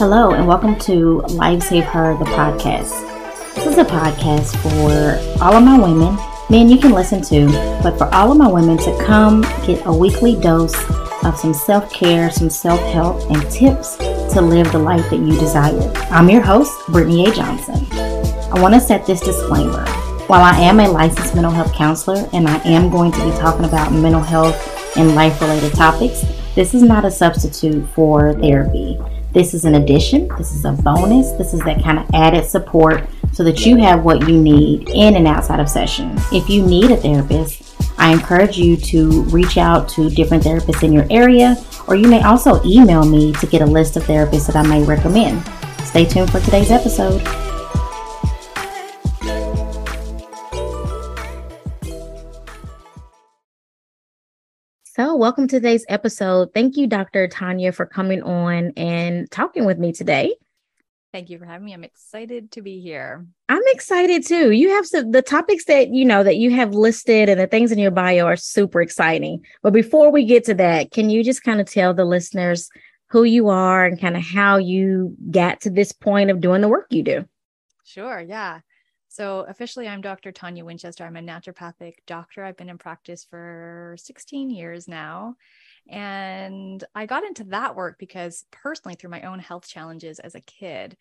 Hello, 0.00 0.30
and 0.30 0.48
welcome 0.48 0.78
to 0.78 1.20
Life 1.28 1.64
Save 1.64 1.84
Her, 1.84 2.16
the 2.16 2.24
podcast. 2.24 3.54
This 3.54 3.66
is 3.66 3.76
a 3.76 3.84
podcast 3.84 4.56
for 4.62 5.44
all 5.44 5.54
of 5.54 5.62
my 5.62 5.78
women, 5.78 6.16
men 6.48 6.70
you 6.70 6.78
can 6.78 6.92
listen 6.92 7.20
to, 7.24 7.46
but 7.82 7.98
for 7.98 8.06
all 8.14 8.32
of 8.32 8.38
my 8.38 8.50
women 8.50 8.78
to 8.78 8.98
come 9.04 9.42
get 9.66 9.84
a 9.84 9.92
weekly 9.92 10.40
dose 10.40 10.74
of 11.22 11.36
some 11.36 11.52
self 11.52 11.92
care, 11.92 12.30
some 12.30 12.48
self 12.48 12.80
help, 12.94 13.30
and 13.30 13.42
tips 13.50 13.96
to 14.32 14.40
live 14.40 14.72
the 14.72 14.78
life 14.78 15.04
that 15.10 15.18
you 15.18 15.38
desire. 15.38 15.92
I'm 16.10 16.30
your 16.30 16.40
host, 16.40 16.72
Brittany 16.88 17.26
A. 17.26 17.34
Johnson. 17.34 17.86
I 17.92 18.58
want 18.58 18.72
to 18.72 18.80
set 18.80 19.04
this 19.04 19.20
disclaimer. 19.20 19.84
While 20.28 20.40
I 20.40 20.58
am 20.60 20.80
a 20.80 20.88
licensed 20.88 21.34
mental 21.34 21.52
health 21.52 21.74
counselor 21.74 22.26
and 22.32 22.48
I 22.48 22.56
am 22.62 22.88
going 22.88 23.12
to 23.12 23.22
be 23.22 23.36
talking 23.36 23.66
about 23.66 23.92
mental 23.92 24.22
health 24.22 24.96
and 24.96 25.14
life 25.14 25.38
related 25.42 25.74
topics, 25.74 26.24
this 26.54 26.72
is 26.72 26.82
not 26.82 27.04
a 27.04 27.10
substitute 27.10 27.86
for 27.90 28.32
therapy. 28.40 28.98
This 29.32 29.54
is 29.54 29.64
an 29.64 29.76
addition, 29.76 30.26
this 30.38 30.52
is 30.52 30.64
a 30.64 30.72
bonus, 30.72 31.30
this 31.32 31.54
is 31.54 31.60
that 31.60 31.82
kind 31.84 32.00
of 32.00 32.10
added 32.14 32.44
support 32.44 33.08
so 33.32 33.44
that 33.44 33.64
you 33.64 33.76
have 33.76 34.02
what 34.02 34.28
you 34.28 34.40
need 34.40 34.88
in 34.88 35.14
and 35.14 35.28
outside 35.28 35.60
of 35.60 35.68
session. 35.68 36.12
If 36.32 36.48
you 36.48 36.66
need 36.66 36.90
a 36.90 36.96
therapist, 36.96 37.76
I 37.96 38.12
encourage 38.12 38.58
you 38.58 38.76
to 38.76 39.22
reach 39.24 39.56
out 39.56 39.88
to 39.90 40.10
different 40.10 40.42
therapists 40.42 40.82
in 40.82 40.92
your 40.92 41.06
area, 41.10 41.56
or 41.86 41.94
you 41.94 42.08
may 42.08 42.22
also 42.22 42.60
email 42.64 43.04
me 43.04 43.32
to 43.34 43.46
get 43.46 43.62
a 43.62 43.66
list 43.66 43.96
of 43.96 44.02
therapists 44.02 44.48
that 44.48 44.56
I 44.56 44.66
may 44.66 44.82
recommend. 44.82 45.44
Stay 45.84 46.04
tuned 46.06 46.32
for 46.32 46.40
today's 46.40 46.72
episode. 46.72 47.20
So, 54.92 55.14
welcome 55.14 55.46
to 55.46 55.56
today's 55.58 55.84
episode. 55.88 56.52
Thank 56.52 56.76
you, 56.76 56.88
Dr. 56.88 57.28
Tanya, 57.28 57.70
for 57.70 57.86
coming 57.86 58.24
on 58.24 58.72
and 58.76 59.30
talking 59.30 59.64
with 59.64 59.78
me 59.78 59.92
today. 59.92 60.34
Thank 61.12 61.30
you 61.30 61.38
for 61.38 61.44
having 61.44 61.66
me. 61.66 61.72
I'm 61.72 61.84
excited 61.84 62.50
to 62.50 62.60
be 62.60 62.80
here. 62.80 63.24
I'm 63.48 63.62
excited 63.66 64.26
too. 64.26 64.50
You 64.50 64.70
have 64.70 64.84
some 64.84 65.12
the 65.12 65.22
topics 65.22 65.66
that 65.66 65.90
you 65.90 66.04
know 66.04 66.24
that 66.24 66.38
you 66.38 66.50
have 66.56 66.74
listed 66.74 67.28
and 67.28 67.38
the 67.38 67.46
things 67.46 67.70
in 67.70 67.78
your 67.78 67.92
bio 67.92 68.26
are 68.26 68.34
super 68.34 68.82
exciting. 68.82 69.46
But 69.62 69.74
before 69.74 70.10
we 70.10 70.24
get 70.24 70.42
to 70.46 70.54
that, 70.54 70.90
can 70.90 71.08
you 71.08 71.22
just 71.22 71.44
kind 71.44 71.60
of 71.60 71.70
tell 71.70 71.94
the 71.94 72.04
listeners 72.04 72.68
who 73.10 73.22
you 73.22 73.48
are 73.48 73.84
and 73.86 74.00
kind 74.00 74.16
of 74.16 74.24
how 74.24 74.56
you 74.56 75.16
got 75.30 75.60
to 75.60 75.70
this 75.70 75.92
point 75.92 76.30
of 76.30 76.40
doing 76.40 76.62
the 76.62 76.68
work 76.68 76.88
you 76.90 77.04
do? 77.04 77.28
Sure, 77.84 78.20
yeah. 78.20 78.58
So, 79.12 79.40
officially, 79.48 79.88
I'm 79.88 80.02
Dr. 80.02 80.30
Tanya 80.30 80.64
Winchester. 80.64 81.04
I'm 81.04 81.16
a 81.16 81.20
naturopathic 81.20 81.94
doctor. 82.06 82.44
I've 82.44 82.56
been 82.56 82.70
in 82.70 82.78
practice 82.78 83.26
for 83.28 83.96
16 83.98 84.50
years 84.50 84.86
now. 84.86 85.34
And 85.88 86.84
I 86.94 87.06
got 87.06 87.24
into 87.24 87.42
that 87.44 87.74
work 87.74 87.96
because 87.98 88.44
personally, 88.52 88.94
through 88.94 89.10
my 89.10 89.22
own 89.22 89.40
health 89.40 89.66
challenges 89.66 90.20
as 90.20 90.36
a 90.36 90.40
kid, 90.40 90.96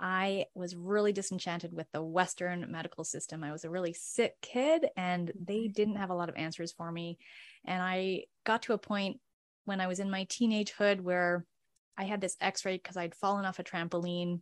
I 0.00 0.46
was 0.56 0.74
really 0.74 1.12
disenchanted 1.12 1.72
with 1.72 1.86
the 1.92 2.02
Western 2.02 2.68
medical 2.68 3.04
system. 3.04 3.44
I 3.44 3.52
was 3.52 3.64
a 3.64 3.70
really 3.70 3.92
sick 3.92 4.34
kid, 4.42 4.88
and 4.96 5.30
they 5.40 5.68
didn't 5.68 5.96
have 5.96 6.10
a 6.10 6.16
lot 6.16 6.28
of 6.28 6.34
answers 6.34 6.72
for 6.72 6.90
me. 6.90 7.16
And 7.64 7.80
I 7.80 8.24
got 8.44 8.62
to 8.62 8.72
a 8.72 8.78
point 8.78 9.20
when 9.66 9.80
I 9.80 9.86
was 9.86 10.00
in 10.00 10.10
my 10.10 10.24
teenagehood 10.24 11.00
where 11.00 11.46
I 11.96 12.06
had 12.06 12.20
this 12.20 12.36
x 12.40 12.64
ray 12.64 12.78
because 12.78 12.96
I'd 12.96 13.14
fallen 13.14 13.44
off 13.44 13.60
a 13.60 13.62
trampoline. 13.62 14.40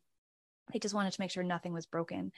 They 0.73 0.79
just 0.79 0.95
wanted 0.95 1.12
to 1.12 1.21
make 1.21 1.33
sure 1.33 1.43
nothing 1.43 1.75
was 1.75 1.84
broken 1.84 2.33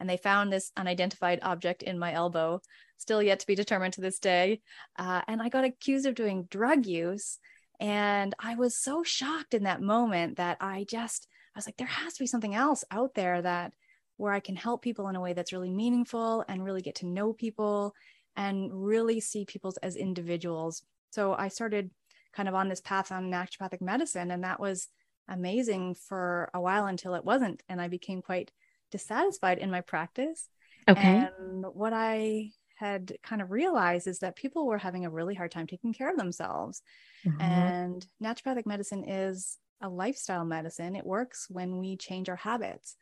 and 0.00 0.08
they 0.08 0.16
found 0.16 0.52
this 0.52 0.70
unidentified 0.76 1.40
object 1.42 1.82
in 1.82 1.98
my 1.98 2.12
elbow, 2.12 2.60
still 2.98 3.22
yet 3.22 3.40
to 3.40 3.46
be 3.46 3.54
determined 3.54 3.94
to 3.94 4.00
this 4.00 4.18
day. 4.18 4.60
Uh, 4.96 5.22
and 5.26 5.42
I 5.42 5.48
got 5.48 5.64
accused 5.64 6.06
of 6.06 6.14
doing 6.14 6.48
drug 6.50 6.86
use. 6.86 7.38
And 7.80 8.34
I 8.38 8.56
was 8.56 8.76
so 8.76 9.02
shocked 9.04 9.54
in 9.54 9.64
that 9.64 9.80
moment 9.80 10.36
that 10.36 10.58
I 10.60 10.84
just, 10.88 11.28
I 11.54 11.58
was 11.58 11.66
like, 11.66 11.76
there 11.76 11.86
has 11.86 12.14
to 12.14 12.22
be 12.22 12.26
something 12.26 12.54
else 12.54 12.84
out 12.90 13.14
there 13.14 13.40
that 13.40 13.72
where 14.16 14.32
I 14.32 14.40
can 14.40 14.56
help 14.56 14.82
people 14.82 15.08
in 15.08 15.16
a 15.16 15.20
way 15.20 15.32
that's 15.32 15.52
really 15.52 15.70
meaningful 15.70 16.44
and 16.48 16.64
really 16.64 16.82
get 16.82 16.96
to 16.96 17.06
know 17.06 17.32
people 17.32 17.94
and 18.36 18.70
really 18.72 19.20
see 19.20 19.44
people 19.44 19.72
as 19.82 19.96
individuals. 19.96 20.82
So 21.10 21.34
I 21.34 21.48
started 21.48 21.90
kind 22.32 22.48
of 22.48 22.54
on 22.54 22.68
this 22.68 22.80
path 22.80 23.10
on 23.10 23.30
naturopathic 23.30 23.80
medicine, 23.80 24.30
and 24.30 24.44
that 24.44 24.60
was 24.60 24.88
amazing 25.28 25.94
for 25.94 26.50
a 26.52 26.60
while 26.60 26.86
until 26.86 27.14
it 27.14 27.24
wasn't. 27.24 27.62
And 27.68 27.80
I 27.80 27.88
became 27.88 28.22
quite 28.22 28.50
dissatisfied 28.90 29.58
in 29.58 29.70
my 29.70 29.80
practice. 29.80 30.48
Okay. 30.88 31.28
And 31.38 31.64
what 31.72 31.92
I 31.92 32.50
had 32.76 33.16
kind 33.22 33.42
of 33.42 33.50
realized 33.50 34.06
is 34.06 34.20
that 34.20 34.36
people 34.36 34.66
were 34.66 34.78
having 34.78 35.04
a 35.04 35.10
really 35.10 35.34
hard 35.34 35.50
time 35.50 35.66
taking 35.66 35.92
care 35.92 36.10
of 36.10 36.16
themselves. 36.16 36.82
Mm-hmm. 37.26 37.40
And 37.40 38.06
naturopathic 38.22 38.66
medicine 38.66 39.04
is 39.08 39.58
a 39.80 39.88
lifestyle 39.88 40.44
medicine. 40.44 40.96
It 40.96 41.04
works 41.04 41.46
when 41.48 41.78
we 41.78 41.96
change 41.96 42.28
our 42.28 42.36
habits. 42.36 42.96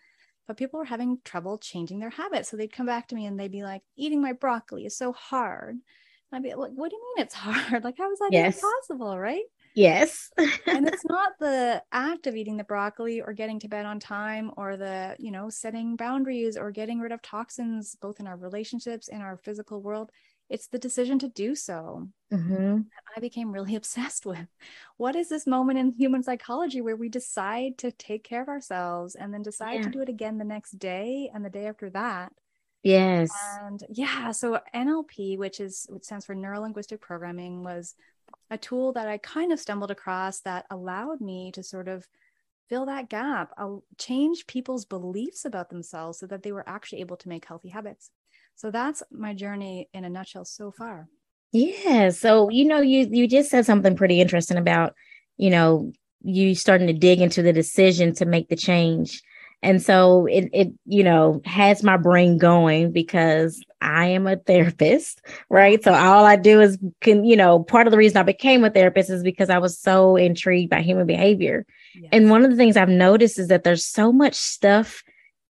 But 0.46 0.56
people 0.56 0.78
were 0.78 0.84
having 0.84 1.18
trouble 1.24 1.58
changing 1.58 1.98
their 1.98 2.10
habits. 2.10 2.48
So 2.48 2.56
they'd 2.56 2.72
come 2.72 2.86
back 2.86 3.08
to 3.08 3.14
me 3.14 3.26
and 3.26 3.38
they'd 3.38 3.50
be 3.50 3.64
like, 3.64 3.82
eating 3.96 4.22
my 4.22 4.32
broccoli 4.32 4.86
is 4.86 4.96
so 4.96 5.12
hard. 5.12 5.70
And 5.74 5.82
I'd 6.32 6.42
be 6.42 6.54
like, 6.54 6.72
what 6.74 6.90
do 6.90 6.96
you 6.96 7.14
mean 7.16 7.24
it's 7.24 7.34
hard? 7.38 7.84
Like, 7.84 7.98
how 7.98 8.10
is 8.12 8.18
that 8.20 8.30
yes. 8.32 8.60
possible? 8.60 9.18
Right. 9.18 9.44
Yes. 9.76 10.30
and 10.38 10.48
it's 10.88 11.04
not 11.04 11.32
the 11.38 11.82
act 11.92 12.26
of 12.26 12.34
eating 12.34 12.56
the 12.56 12.64
broccoli 12.64 13.20
or 13.20 13.34
getting 13.34 13.60
to 13.60 13.68
bed 13.68 13.84
on 13.84 14.00
time 14.00 14.50
or 14.56 14.78
the, 14.78 15.14
you 15.18 15.30
know, 15.30 15.50
setting 15.50 15.96
boundaries 15.96 16.56
or 16.56 16.70
getting 16.70 16.98
rid 16.98 17.12
of 17.12 17.20
toxins, 17.20 17.94
both 18.00 18.18
in 18.18 18.26
our 18.26 18.36
relationships 18.36 19.08
and 19.08 19.22
our 19.22 19.36
physical 19.36 19.82
world. 19.82 20.10
It's 20.48 20.68
the 20.68 20.78
decision 20.78 21.18
to 21.18 21.28
do 21.28 21.54
so. 21.54 22.08
Mm-hmm. 22.32 22.78
I 23.14 23.20
became 23.20 23.52
really 23.52 23.74
obsessed 23.76 24.24
with. 24.24 24.46
What 24.96 25.14
is 25.14 25.28
this 25.28 25.46
moment 25.46 25.78
in 25.78 25.92
human 25.92 26.22
psychology 26.22 26.80
where 26.80 26.96
we 26.96 27.10
decide 27.10 27.76
to 27.78 27.92
take 27.92 28.24
care 28.24 28.40
of 28.40 28.48
ourselves 28.48 29.14
and 29.14 29.32
then 29.32 29.42
decide 29.42 29.74
yeah. 29.74 29.82
to 29.82 29.90
do 29.90 30.00
it 30.00 30.08
again 30.08 30.38
the 30.38 30.44
next 30.44 30.78
day 30.78 31.30
and 31.34 31.44
the 31.44 31.50
day 31.50 31.66
after 31.66 31.90
that? 31.90 32.32
Yes. 32.82 33.30
And 33.60 33.82
yeah, 33.90 34.30
so 34.30 34.60
NLP, 34.74 35.36
which 35.36 35.60
is 35.60 35.86
which 35.90 36.04
stands 36.04 36.24
for 36.24 36.34
neuro 36.34 36.60
linguistic 36.60 37.00
programming, 37.00 37.64
was 37.64 37.94
a 38.50 38.58
tool 38.58 38.92
that 38.92 39.08
I 39.08 39.18
kind 39.18 39.52
of 39.52 39.60
stumbled 39.60 39.90
across 39.90 40.40
that 40.40 40.66
allowed 40.70 41.20
me 41.20 41.50
to 41.52 41.62
sort 41.62 41.88
of 41.88 42.06
fill 42.68 42.86
that 42.86 43.08
gap, 43.08 43.52
I'll 43.56 43.84
change 43.98 44.46
people's 44.46 44.84
beliefs 44.84 45.44
about 45.44 45.70
themselves 45.70 46.18
so 46.18 46.26
that 46.26 46.42
they 46.42 46.52
were 46.52 46.68
actually 46.68 47.00
able 47.00 47.16
to 47.18 47.28
make 47.28 47.44
healthy 47.44 47.68
habits. 47.68 48.10
So 48.54 48.70
that's 48.70 49.02
my 49.10 49.34
journey 49.34 49.88
in 49.92 50.04
a 50.04 50.10
nutshell 50.10 50.44
so 50.44 50.70
far. 50.70 51.08
Yeah. 51.52 52.10
So, 52.10 52.50
you 52.50 52.64
know, 52.64 52.80
you 52.80 53.08
you 53.10 53.28
just 53.28 53.50
said 53.50 53.66
something 53.66 53.96
pretty 53.96 54.20
interesting 54.20 54.56
about, 54.56 54.94
you 55.36 55.50
know, 55.50 55.92
you 56.22 56.54
starting 56.54 56.86
to 56.88 56.92
dig 56.92 57.20
into 57.20 57.42
the 57.42 57.52
decision 57.52 58.14
to 58.14 58.26
make 58.26 58.48
the 58.48 58.56
change. 58.56 59.22
And 59.62 59.82
so 59.82 60.26
it 60.26 60.48
it 60.52 60.68
you 60.84 61.02
know 61.02 61.40
has 61.44 61.82
my 61.82 61.96
brain 61.96 62.38
going 62.38 62.92
because 62.92 63.64
I 63.80 64.06
am 64.06 64.26
a 64.26 64.36
therapist, 64.36 65.22
right? 65.50 65.82
So 65.82 65.92
all 65.92 66.24
I 66.24 66.36
do 66.36 66.60
is 66.60 66.78
can 67.00 67.24
you 67.24 67.36
know 67.36 67.62
part 67.64 67.86
of 67.86 67.90
the 67.90 67.96
reason 67.96 68.18
I 68.18 68.22
became 68.22 68.64
a 68.64 68.70
therapist 68.70 69.10
is 69.10 69.22
because 69.22 69.50
I 69.50 69.58
was 69.58 69.78
so 69.78 70.16
intrigued 70.16 70.70
by 70.70 70.82
human 70.82 71.06
behavior. 71.06 71.66
Yes. 71.94 72.10
And 72.12 72.30
one 72.30 72.44
of 72.44 72.50
the 72.50 72.56
things 72.56 72.76
I've 72.76 72.88
noticed 72.88 73.38
is 73.38 73.48
that 73.48 73.64
there's 73.64 73.84
so 73.84 74.12
much 74.12 74.34
stuff 74.34 75.02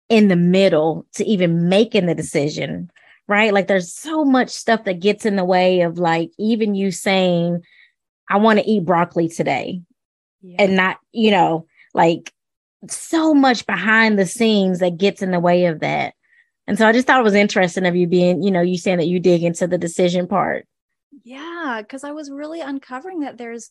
in 0.08 0.28
the 0.28 0.36
middle 0.36 1.06
to 1.14 1.24
even 1.24 1.68
making 1.68 2.06
the 2.06 2.14
decision, 2.14 2.90
right? 3.28 3.54
Like 3.54 3.68
there's 3.68 3.94
so 3.94 4.24
much 4.24 4.48
stuff 4.48 4.84
that 4.84 5.00
gets 5.00 5.24
in 5.24 5.36
the 5.36 5.44
way 5.44 5.82
of 5.82 5.98
like 5.98 6.30
even 6.38 6.74
you 6.74 6.90
saying 6.90 7.62
I 8.28 8.38
want 8.38 8.58
to 8.58 8.68
eat 8.68 8.84
broccoli 8.84 9.28
today. 9.28 9.82
Yeah. 10.42 10.56
And 10.60 10.76
not, 10.76 10.98
you 11.12 11.30
know, 11.30 11.66
like 11.94 12.32
so 12.88 13.34
much 13.34 13.66
behind 13.66 14.18
the 14.18 14.26
scenes 14.26 14.78
that 14.78 14.96
gets 14.96 15.22
in 15.22 15.30
the 15.30 15.40
way 15.40 15.66
of 15.66 15.80
that. 15.80 16.14
And 16.66 16.78
so 16.78 16.86
I 16.86 16.92
just 16.92 17.06
thought 17.06 17.20
it 17.20 17.24
was 17.24 17.34
interesting 17.34 17.86
of 17.86 17.96
you 17.96 18.06
being, 18.06 18.42
you 18.42 18.50
know, 18.50 18.60
you 18.60 18.78
saying 18.78 18.98
that 18.98 19.08
you 19.08 19.18
dig 19.20 19.42
into 19.42 19.66
the 19.66 19.78
decision 19.78 20.26
part. 20.26 20.66
Yeah, 21.24 21.80
because 21.82 22.04
I 22.04 22.12
was 22.12 22.30
really 22.30 22.60
uncovering 22.60 23.20
that 23.20 23.36
there's 23.36 23.70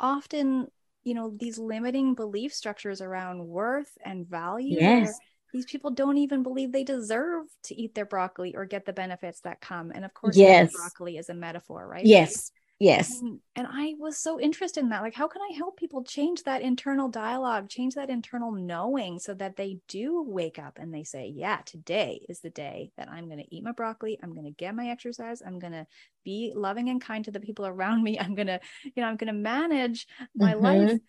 often, 0.00 0.68
you 1.04 1.14
know, 1.14 1.32
these 1.38 1.58
limiting 1.58 2.14
belief 2.14 2.54
structures 2.54 3.00
around 3.00 3.46
worth 3.46 3.90
and 4.04 4.26
value. 4.26 4.78
Yes. 4.80 5.16
These 5.52 5.66
people 5.66 5.90
don't 5.90 6.18
even 6.18 6.42
believe 6.42 6.72
they 6.72 6.84
deserve 6.84 7.46
to 7.64 7.74
eat 7.74 7.94
their 7.94 8.04
broccoli 8.04 8.54
or 8.54 8.66
get 8.66 8.84
the 8.84 8.92
benefits 8.92 9.40
that 9.42 9.60
come. 9.60 9.92
And 9.94 10.04
of 10.04 10.12
course, 10.12 10.36
yes. 10.36 10.72
broccoli 10.72 11.16
is 11.16 11.28
a 11.28 11.34
metaphor, 11.34 11.86
right? 11.86 12.04
Yes. 12.04 12.50
Yes. 12.80 13.20
And, 13.20 13.40
and, 13.56 13.66
I 13.68 13.94
was 13.98 14.18
so 14.18 14.38
interested 14.38 14.84
in 14.84 14.90
that. 14.90 15.02
Like, 15.02 15.14
how 15.14 15.26
can 15.26 15.42
I 15.42 15.56
help 15.56 15.76
people 15.76 16.04
change 16.04 16.44
that 16.44 16.62
internal 16.62 17.08
dialogue, 17.08 17.68
change 17.68 17.94
that 17.96 18.08
internal 18.08 18.52
knowing 18.52 19.18
so 19.18 19.34
that 19.34 19.56
they 19.56 19.78
do 19.88 20.22
wake 20.22 20.60
up 20.60 20.78
and 20.78 20.94
they 20.94 21.02
say, 21.02 21.26
yeah, 21.34 21.56
today 21.64 22.24
is 22.28 22.40
the 22.40 22.50
day 22.50 22.92
that 22.96 23.08
I'm 23.08 23.26
going 23.26 23.38
to 23.38 23.54
eat 23.54 23.64
my 23.64 23.72
broccoli. 23.72 24.16
I'm 24.22 24.32
going 24.32 24.44
to 24.44 24.52
get 24.52 24.76
my 24.76 24.90
exercise. 24.90 25.42
I'm 25.44 25.58
going 25.58 25.72
to 25.72 25.86
be 26.24 26.52
loving 26.54 26.88
and 26.88 27.00
kind 27.00 27.24
to 27.24 27.32
the 27.32 27.40
people 27.40 27.66
around 27.66 28.04
me. 28.04 28.16
I'm 28.20 28.36
going 28.36 28.46
to, 28.46 28.60
you 28.84 29.02
know, 29.02 29.08
I'm 29.08 29.16
going 29.16 29.32
to 29.32 29.32
manage 29.32 30.06
my 30.36 30.54
mm-hmm. 30.54 30.62
life 30.62 31.00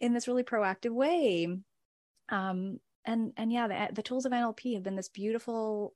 in 0.00 0.14
this 0.14 0.26
really 0.26 0.42
proactive 0.42 0.90
way. 0.90 1.46
Um, 2.30 2.80
and, 3.04 3.32
and 3.36 3.52
yeah, 3.52 3.68
the, 3.68 3.94
the 3.94 4.02
tools 4.02 4.26
of 4.26 4.32
NLP 4.32 4.74
have 4.74 4.82
been 4.82 4.96
this 4.96 5.08
beautiful 5.08 5.94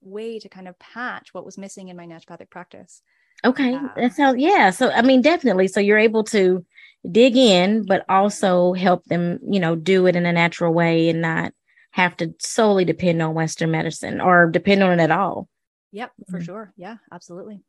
way 0.00 0.38
to 0.38 0.48
kind 0.48 0.68
of 0.68 0.78
patch 0.78 1.32
what 1.32 1.44
was 1.44 1.58
missing 1.58 1.88
in 1.88 1.96
my 1.96 2.06
naturopathic 2.06 2.50
practice. 2.50 3.02
Okay. 3.44 3.74
Uh, 3.74 3.88
that 3.96 4.12
sounds 4.14 4.40
yeah. 4.40 4.70
So 4.70 4.90
I 4.90 5.02
mean 5.02 5.22
definitely. 5.22 5.68
So 5.68 5.80
you're 5.80 5.98
able 5.98 6.24
to, 6.24 6.64
dig 7.10 7.36
in, 7.36 7.84
but 7.86 8.04
also 8.08 8.72
help 8.72 9.04
them, 9.04 9.38
you 9.48 9.60
know, 9.60 9.76
do 9.76 10.06
it 10.06 10.16
in 10.16 10.26
a 10.26 10.32
natural 10.32 10.72
way 10.72 11.08
and 11.08 11.20
not 11.20 11.52
have 11.92 12.16
to 12.16 12.34
solely 12.38 12.84
depend 12.84 13.22
on 13.22 13.34
Western 13.34 13.70
medicine 13.70 14.20
or 14.20 14.50
depend 14.50 14.82
on 14.82 14.98
it 14.98 15.02
at 15.02 15.10
all. 15.10 15.48
Yep, 15.92 16.12
for 16.30 16.38
mm-hmm. 16.38 16.44
sure. 16.44 16.72
Yeah, 16.76 16.96
absolutely. 17.12 17.60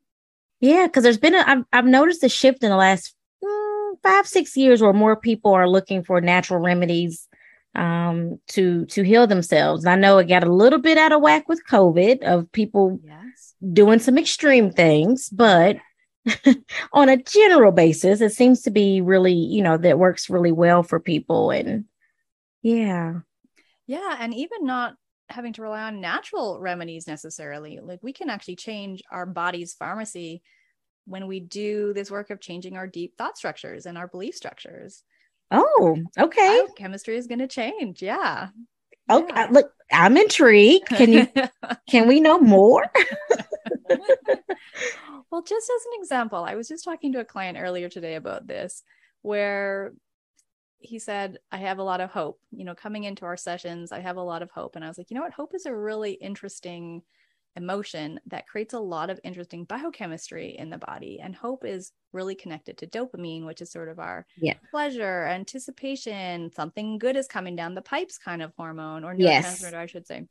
Yeah, 0.60 0.88
because 0.88 1.04
there's 1.04 1.18
been 1.18 1.36
a, 1.36 1.44
I've, 1.46 1.64
I've 1.72 1.86
noticed 1.86 2.24
a 2.24 2.30
shift 2.30 2.64
in 2.64 2.70
the 2.70 2.76
last 2.76 3.16
mm, 3.44 3.94
five 4.04 4.28
six 4.28 4.58
years 4.58 4.82
where 4.82 4.94
more 4.94 5.16
people 5.16 5.54
are 5.54 5.70
looking 5.70 6.04
for 6.04 6.20
natural 6.20 6.60
remedies 6.60 7.28
um, 7.76 8.40
to 8.50 8.86
to 8.88 9.04
heal 9.04 9.28
themselves. 9.28 9.86
I 9.86 9.96
know 9.96 10.18
it 10.18 10.28
got 10.28 10.44
a 10.44 10.54
little 10.54 10.80
bit 10.80 10.98
out 10.98 11.12
of 11.12 11.22
whack 11.22 11.48
with 11.48 11.62
COVID 11.70 12.24
of 12.24 12.52
people 12.52 13.00
yes. 13.04 13.54
doing 13.74 14.00
some 14.00 14.18
extreme 14.18 14.72
things, 14.72 15.30
but 15.30 15.78
on 16.94 17.10
a 17.10 17.18
general 17.18 17.72
basis, 17.72 18.22
it 18.22 18.32
seems 18.34 18.62
to 18.64 18.72
be 18.72 19.02
really 19.02 19.34
you 19.34 19.62
know 19.62 19.78
that 19.78 20.00
works 20.00 20.30
really 20.30 20.52
well 20.52 20.84
for 20.84 21.00
people 21.00 21.52
and 21.52 21.86
yeah 22.62 23.20
yeah, 23.90 24.18
and 24.20 24.36
even 24.36 24.68
not 24.68 24.94
having 25.30 25.52
to 25.54 25.64
rely 25.64 25.82
on 25.82 26.00
natural 26.00 26.60
remedies 26.60 27.08
necessarily. 27.08 27.80
Like 27.82 28.04
we 28.04 28.14
can 28.14 28.30
actually 28.30 28.56
change 28.56 29.02
our 29.12 29.26
body's 29.26 29.74
pharmacy 29.74 30.44
when 31.06 31.26
we 31.26 31.40
do 31.40 31.92
this 31.94 32.12
work 32.12 32.30
of 32.30 32.40
changing 32.40 32.78
our 32.78 32.86
deep 32.86 33.18
thought 33.18 33.36
structures 33.36 33.88
and 33.88 33.98
our 33.98 34.08
belief 34.08 34.36
structures. 34.36 35.02
Oh, 35.52 35.98
okay. 36.18 36.62
Oh, 36.62 36.70
chemistry 36.78 37.18
is 37.18 37.28
going 37.28 37.40
to 37.40 37.48
change. 37.48 38.02
Yeah. 38.02 38.50
Okay. 39.10 39.28
Yeah. 39.36 39.48
Look, 39.52 39.72
I'm 39.92 40.18
intrigued. 40.18 40.88
Can 40.88 41.12
you 41.12 41.28
can 41.90 42.08
we 42.08 42.20
know 42.20 42.40
more? 42.40 42.86
well, 45.32 45.42
just 45.42 45.70
as 45.70 45.86
an 45.86 46.02
example, 46.02 46.44
I 46.44 46.56
was 46.56 46.68
just 46.68 46.84
talking 46.84 47.14
to 47.14 47.20
a 47.20 47.26
client 47.26 47.58
earlier 47.60 47.90
today 47.90 48.16
about 48.16 48.48
this 48.48 48.84
where 49.22 49.94
he 50.80 51.00
said, 51.00 51.40
I 51.52 51.58
have 51.58 51.80
a 51.80 51.84
lot 51.84 52.02
of 52.02 52.10
hope. 52.12 52.40
You 52.52 52.66
know, 52.66 52.76
coming 52.76 53.04
into 53.04 53.26
our 53.26 53.38
sessions, 53.38 53.92
I 53.92 54.00
have 54.00 54.18
a 54.18 54.22
lot 54.22 54.42
of 54.42 54.52
hope. 54.52 54.76
And 54.76 54.86
I 54.86 54.88
was 54.88 54.98
like, 54.98 55.10
you 55.10 55.16
know 55.16 55.24
what? 55.24 55.34
Hope 55.34 55.54
is 55.56 55.66
a 55.66 55.76
really 55.76 56.14
interesting 56.14 57.02
emotion 57.56 58.20
that 58.28 58.48
creates 58.48 58.74
a 58.74 58.80
lot 58.80 59.10
of 59.10 59.20
interesting 59.24 59.64
biochemistry 59.66 60.56
in 60.58 60.70
the 60.70 60.78
body. 60.78 61.20
And 61.22 61.36
hope 61.36 61.66
is 61.66 61.92
really 62.14 62.36
connected 62.36 62.78
to 62.78 62.88
dopamine, 62.88 63.46
which 63.46 63.62
is 63.62 63.72
sort 63.72 63.90
of 63.90 64.00
our 64.00 64.26
yeah. 64.38 64.56
pleasure, 64.72 65.26
anticipation, 65.26 66.52
something 66.54 66.98
good 66.98 67.16
is 67.16 67.28
coming 67.28 67.56
down 67.56 67.76
the 67.76 67.82
pipes 67.82 68.18
kind 68.18 68.42
of 68.42 68.54
hormone 68.58 69.04
or 69.04 69.14
neurotransmitter, 69.14 69.72
yes. 69.72 69.74
I 69.74 69.86
should 69.86 70.08
say. 70.08 70.26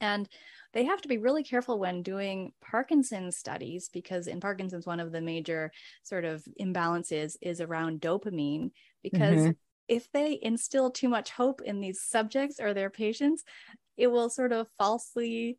And 0.00 0.28
they 0.72 0.84
have 0.84 1.02
to 1.02 1.08
be 1.08 1.18
really 1.18 1.42
careful 1.42 1.78
when 1.78 2.02
doing 2.02 2.52
Parkinson's 2.60 3.36
studies 3.36 3.90
because 3.92 4.28
in 4.28 4.40
Parkinson's, 4.40 4.86
one 4.86 5.00
of 5.00 5.12
the 5.12 5.20
major 5.20 5.72
sort 6.04 6.24
of 6.24 6.44
imbalances 6.60 7.36
is 7.40 7.60
around 7.60 8.00
dopamine 8.00 8.70
because 9.02 9.40
mm-hmm 9.40 9.50
if 9.90 10.10
they 10.12 10.38
instill 10.40 10.88
too 10.88 11.08
much 11.08 11.32
hope 11.32 11.60
in 11.62 11.80
these 11.80 12.00
subjects 12.00 12.60
or 12.60 12.72
their 12.72 12.90
patients, 12.90 13.42
it 13.96 14.06
will 14.06 14.30
sort 14.30 14.52
of 14.52 14.68
falsely, 14.78 15.58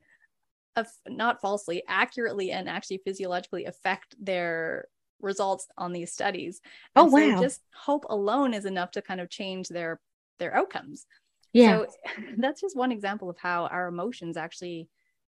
uh, 0.75 0.83
not 1.07 1.41
falsely, 1.41 1.83
accurately 1.87 2.51
and 2.51 2.69
actually 2.69 3.01
physiologically 3.05 3.65
affect 3.65 4.15
their 4.19 4.85
results 5.21 5.67
on 5.77 5.93
these 5.93 6.11
studies. 6.11 6.61
Oh 6.95 7.05
wow! 7.05 7.35
So 7.35 7.41
just 7.41 7.61
hope 7.73 8.05
alone 8.09 8.53
is 8.53 8.65
enough 8.65 8.91
to 8.91 9.01
kind 9.01 9.21
of 9.21 9.29
change 9.29 9.67
their 9.67 9.99
their 10.39 10.55
outcomes. 10.55 11.05
Yeah. 11.53 11.79
So 11.79 11.87
that's 12.37 12.61
just 12.61 12.75
one 12.75 12.91
example 12.91 13.29
of 13.29 13.37
how 13.37 13.67
our 13.67 13.87
emotions 13.87 14.37
actually 14.37 14.89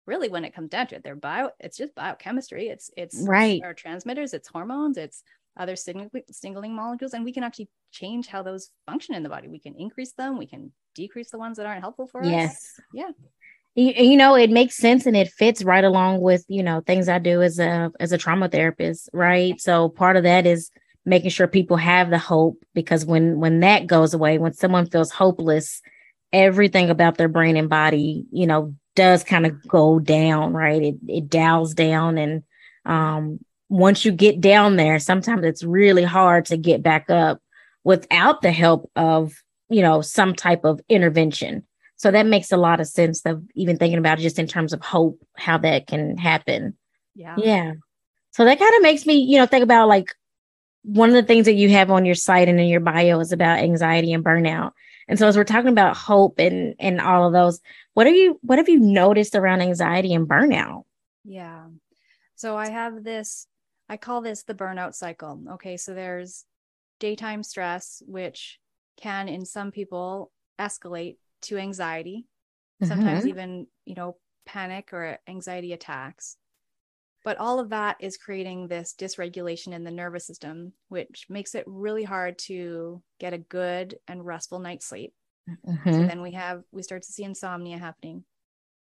really 0.08 0.30
when 0.30 0.46
it 0.46 0.56
comes 0.56 0.70
down 0.70 0.88
to 0.88 0.96
it 0.96 1.04
they're 1.04 1.16
bio 1.16 1.50
it's 1.60 1.78
just 1.78 1.94
biochemistry 1.94 2.70
it's 2.70 2.90
it's 2.96 3.26
right 3.28 3.62
our 3.64 3.74
transmitters 3.74 4.34
it's 4.34 4.48
hormones 4.48 4.98
it's 4.98 5.22
other 5.58 5.76
signaling 5.76 6.74
molecules 6.74 7.14
and 7.14 7.26
we 7.26 7.34
can 7.34 7.44
actually 7.44 7.70
change 7.92 8.28
how 8.28 8.42
those 8.42 8.70
function 8.86 9.16
in 9.16 9.24
the 9.24 9.30
body 9.30 9.48
we 9.48 9.60
can 9.60 9.76
increase 9.76 10.14
them 10.14 10.38
we 10.38 10.46
can 10.46 10.72
decrease 10.96 11.30
the 11.30 11.38
ones 11.38 11.58
that 11.58 11.66
aren't 11.66 11.82
helpful 11.82 12.08
for 12.08 12.24
yes. 12.24 12.52
us 12.52 12.80
yeah 12.94 13.10
you, 13.78 13.94
you 13.94 14.18
know 14.18 14.36
it 14.36 14.50
makes 14.50 14.76
sense 14.76 15.06
and 15.06 15.16
it 15.16 15.30
fits 15.30 15.64
right 15.64 15.86
along 15.86 16.20
with 16.20 16.44
you 16.50 16.62
know 16.62 16.82
things 16.82 17.08
i 17.08 17.18
do 17.18 17.42
as 17.42 17.60
a 17.60 17.92
as 18.00 18.12
a 18.12 18.18
trauma 18.18 18.50
therapist 18.50 19.10
right 19.14 19.62
so 19.62 19.88
part 19.90 20.18
of 20.18 20.24
that 20.24 20.46
is 20.46 20.70
making 21.06 21.30
sure 21.30 21.48
people 21.48 21.78
have 21.78 22.10
the 22.10 22.18
hope 22.18 22.62
because 22.74 23.06
when 23.06 23.40
when 23.40 23.62
that 23.62 23.88
goes 23.88 24.14
away 24.14 24.38
when 24.38 24.54
someone 24.54 24.86
feels 24.86 25.12
hopeless 25.12 25.82
everything 26.34 26.90
about 26.90 27.18
their 27.18 27.30
brain 27.30 27.56
and 27.56 27.70
body 27.70 28.26
you 28.32 28.46
know 28.46 28.76
does 28.96 29.24
kind 29.24 29.46
of 29.46 29.68
go 29.68 30.00
down 30.00 30.52
right 30.52 30.82
it 30.82 30.96
it 31.08 31.30
dials 31.30 31.74
down 31.74 32.18
and 32.18 32.44
um 32.86 33.40
once 33.70 34.06
you 34.06 34.12
get 34.12 34.40
down 34.40 34.76
there, 34.76 35.00
sometimes 35.00 35.44
it's 35.44 35.64
really 35.64 36.04
hard 36.04 36.46
to 36.46 36.58
get 36.58 36.82
back 36.82 37.10
up 37.10 37.40
without 37.84 38.42
the 38.42 38.52
help 38.52 38.90
of, 38.96 39.34
you 39.70 39.82
know, 39.82 40.02
some 40.02 40.34
type 40.34 40.64
of 40.64 40.80
intervention. 40.88 41.66
So 41.98 42.12
that 42.12 42.26
makes 42.28 42.52
a 42.52 42.58
lot 42.58 42.80
of 42.80 42.88
sense 42.88 43.26
of 43.26 43.44
even 43.56 43.78
thinking 43.78 43.98
about 43.98 44.20
it 44.20 44.24
just 44.24 44.40
in 44.40 44.48
terms 44.48 44.72
of 44.72 44.82
hope, 44.82 45.20
how 45.36 45.58
that 45.60 45.88
can 45.88 46.18
happen. 46.18 46.78
Yeah. 47.16 47.36
Yeah. 47.38 47.74
So 48.32 48.46
that 48.46 48.60
kind 48.60 48.76
of 48.76 48.82
makes 48.84 49.06
me, 49.06 49.16
you 49.16 49.38
know, 49.38 49.48
think 49.48 49.64
about 49.64 49.88
like 49.88 50.14
one 50.84 51.10
of 51.10 51.16
the 51.16 51.24
things 51.24 51.46
that 51.46 51.56
you 51.56 51.70
have 51.70 51.90
on 51.90 52.06
your 52.06 52.16
site 52.16 52.48
and 52.48 52.60
in 52.60 52.68
your 52.68 52.80
bio 52.80 53.20
is 53.20 53.32
about 53.32 53.60
anxiety 53.60 54.14
and 54.14 54.24
burnout. 54.24 54.72
And 55.08 55.18
so 55.18 55.28
as 55.28 55.36
we're 55.36 55.44
talking 55.44 55.72
about 55.72 55.98
hope 55.98 56.40
and 56.40 56.76
and 56.80 57.02
all 57.02 57.26
of 57.26 57.34
those, 57.34 57.60
what 57.94 58.06
are 58.06 58.12
you 58.12 58.40
what 58.42 58.60
have 58.60 58.70
you 58.70 58.80
noticed 58.80 59.36
around 59.36 59.62
anxiety 59.62 60.14
and 60.14 60.28
burnout? 60.28 60.84
Yeah. 61.26 61.66
So 62.36 62.56
I 62.56 62.70
have 62.70 63.04
this 63.04 63.48
I 63.90 63.98
call 63.98 64.22
this 64.22 64.44
the 64.44 64.54
burnout 64.54 64.94
cycle. 64.94 65.42
Okay, 65.54 65.78
so 65.78 65.94
there's 65.94 66.46
daytime 67.00 67.42
stress, 67.42 68.04
which 68.06 68.60
can 68.98 69.28
in 69.30 69.46
some 69.46 69.72
people 69.72 70.32
escalate 70.60 71.18
to 71.44 71.58
anxiety, 71.58 72.26
mm-hmm. 72.82 72.88
sometimes 72.88 73.26
even, 73.26 73.68
you 73.86 73.96
know, 73.96 74.18
panic 74.46 74.94
or 74.94 75.20
anxiety 75.28 75.74
attacks. 75.74 76.38
But 77.24 77.38
all 77.38 77.60
of 77.60 77.70
that 77.70 77.98
is 78.00 78.16
creating 78.16 78.68
this 78.68 78.96
dysregulation 78.98 79.74
in 79.74 79.84
the 79.84 79.92
nervous 79.92 80.26
system, 80.26 80.72
which 80.88 81.26
makes 81.30 81.56
it 81.56 81.66
really 81.68 82.04
hard 82.04 82.38
to 82.40 83.02
get 83.20 83.34
a 83.34 83.38
good 83.38 83.98
and 84.08 84.26
restful 84.26 84.60
night's 84.60 84.86
sleep. 84.86 85.14
Mm-hmm. 85.50 85.92
So 85.92 86.06
then 86.06 86.22
we 86.22 86.32
have, 86.32 86.64
we 86.72 86.84
start 86.84 87.04
to 87.04 87.12
see 87.12 87.24
insomnia 87.24 87.78
happening. 87.78 88.24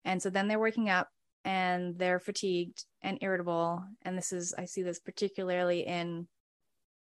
And 0.06 0.22
so 0.22 0.30
then 0.30 0.48
they're 0.48 0.60
waking 0.60 0.89
up 0.89 1.10
and 1.46 1.98
they're 1.98 2.19
fatigued 2.19 2.86
and 3.01 3.19
irritable. 3.22 3.84
And 4.01 4.18
this 4.18 4.34
is, 4.34 4.54
I 4.57 4.66
see 4.66 4.81
this 4.81 5.00
particularly 5.00 5.81
in 5.81 6.28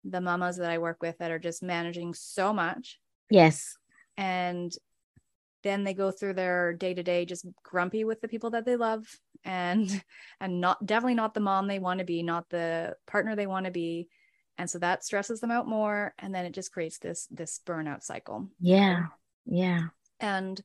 the 0.02 0.20
mamas 0.20 0.56
that 0.56 0.70
I 0.70 0.78
work 0.78 1.02
with 1.02 1.19
that 1.19 1.31
are 1.31 1.38
just 1.38 1.62
managing 1.62 2.15
so 2.15 2.53
much. 2.53 2.98
Yes. 3.31 3.76
And 4.17 4.72
then 5.62 5.84
they 5.84 5.94
go 5.94 6.10
through 6.10 6.34
their 6.34 6.72
day 6.72 6.94
to 6.94 7.02
day 7.02 7.24
just 7.24 7.46
grumpy 7.62 8.05
with 8.05 8.20
the 8.20 8.29
people 8.29 8.50
that 8.50 8.64
they 8.64 8.76
love 8.76 9.06
and 9.44 10.02
and 10.40 10.60
not 10.60 10.84
definitely 10.84 11.14
not 11.14 11.34
the 11.34 11.40
mom 11.40 11.67
they 11.67 11.79
want 11.79 11.98
to 11.98 12.05
be, 12.05 12.22
not 12.22 12.48
the 12.50 12.96
partner 13.06 13.36
they 13.36 13.46
want 13.46 13.67
to 13.67 13.72
be. 13.72 14.08
And 14.58 14.69
so 14.69 14.79
that 14.81 15.05
stresses 15.05 15.40
them 15.40 15.50
out 15.50 15.67
more 15.67 16.14
and 16.19 16.34
then 16.34 16.44
it 16.44 16.52
just 16.52 16.72
creates 16.72 16.98
this 16.98 17.26
this 17.31 17.60
burnout 17.67 18.02
cycle. 18.02 18.48
Yeah. 18.60 19.06
Yeah. 19.46 19.88
And 20.19 20.62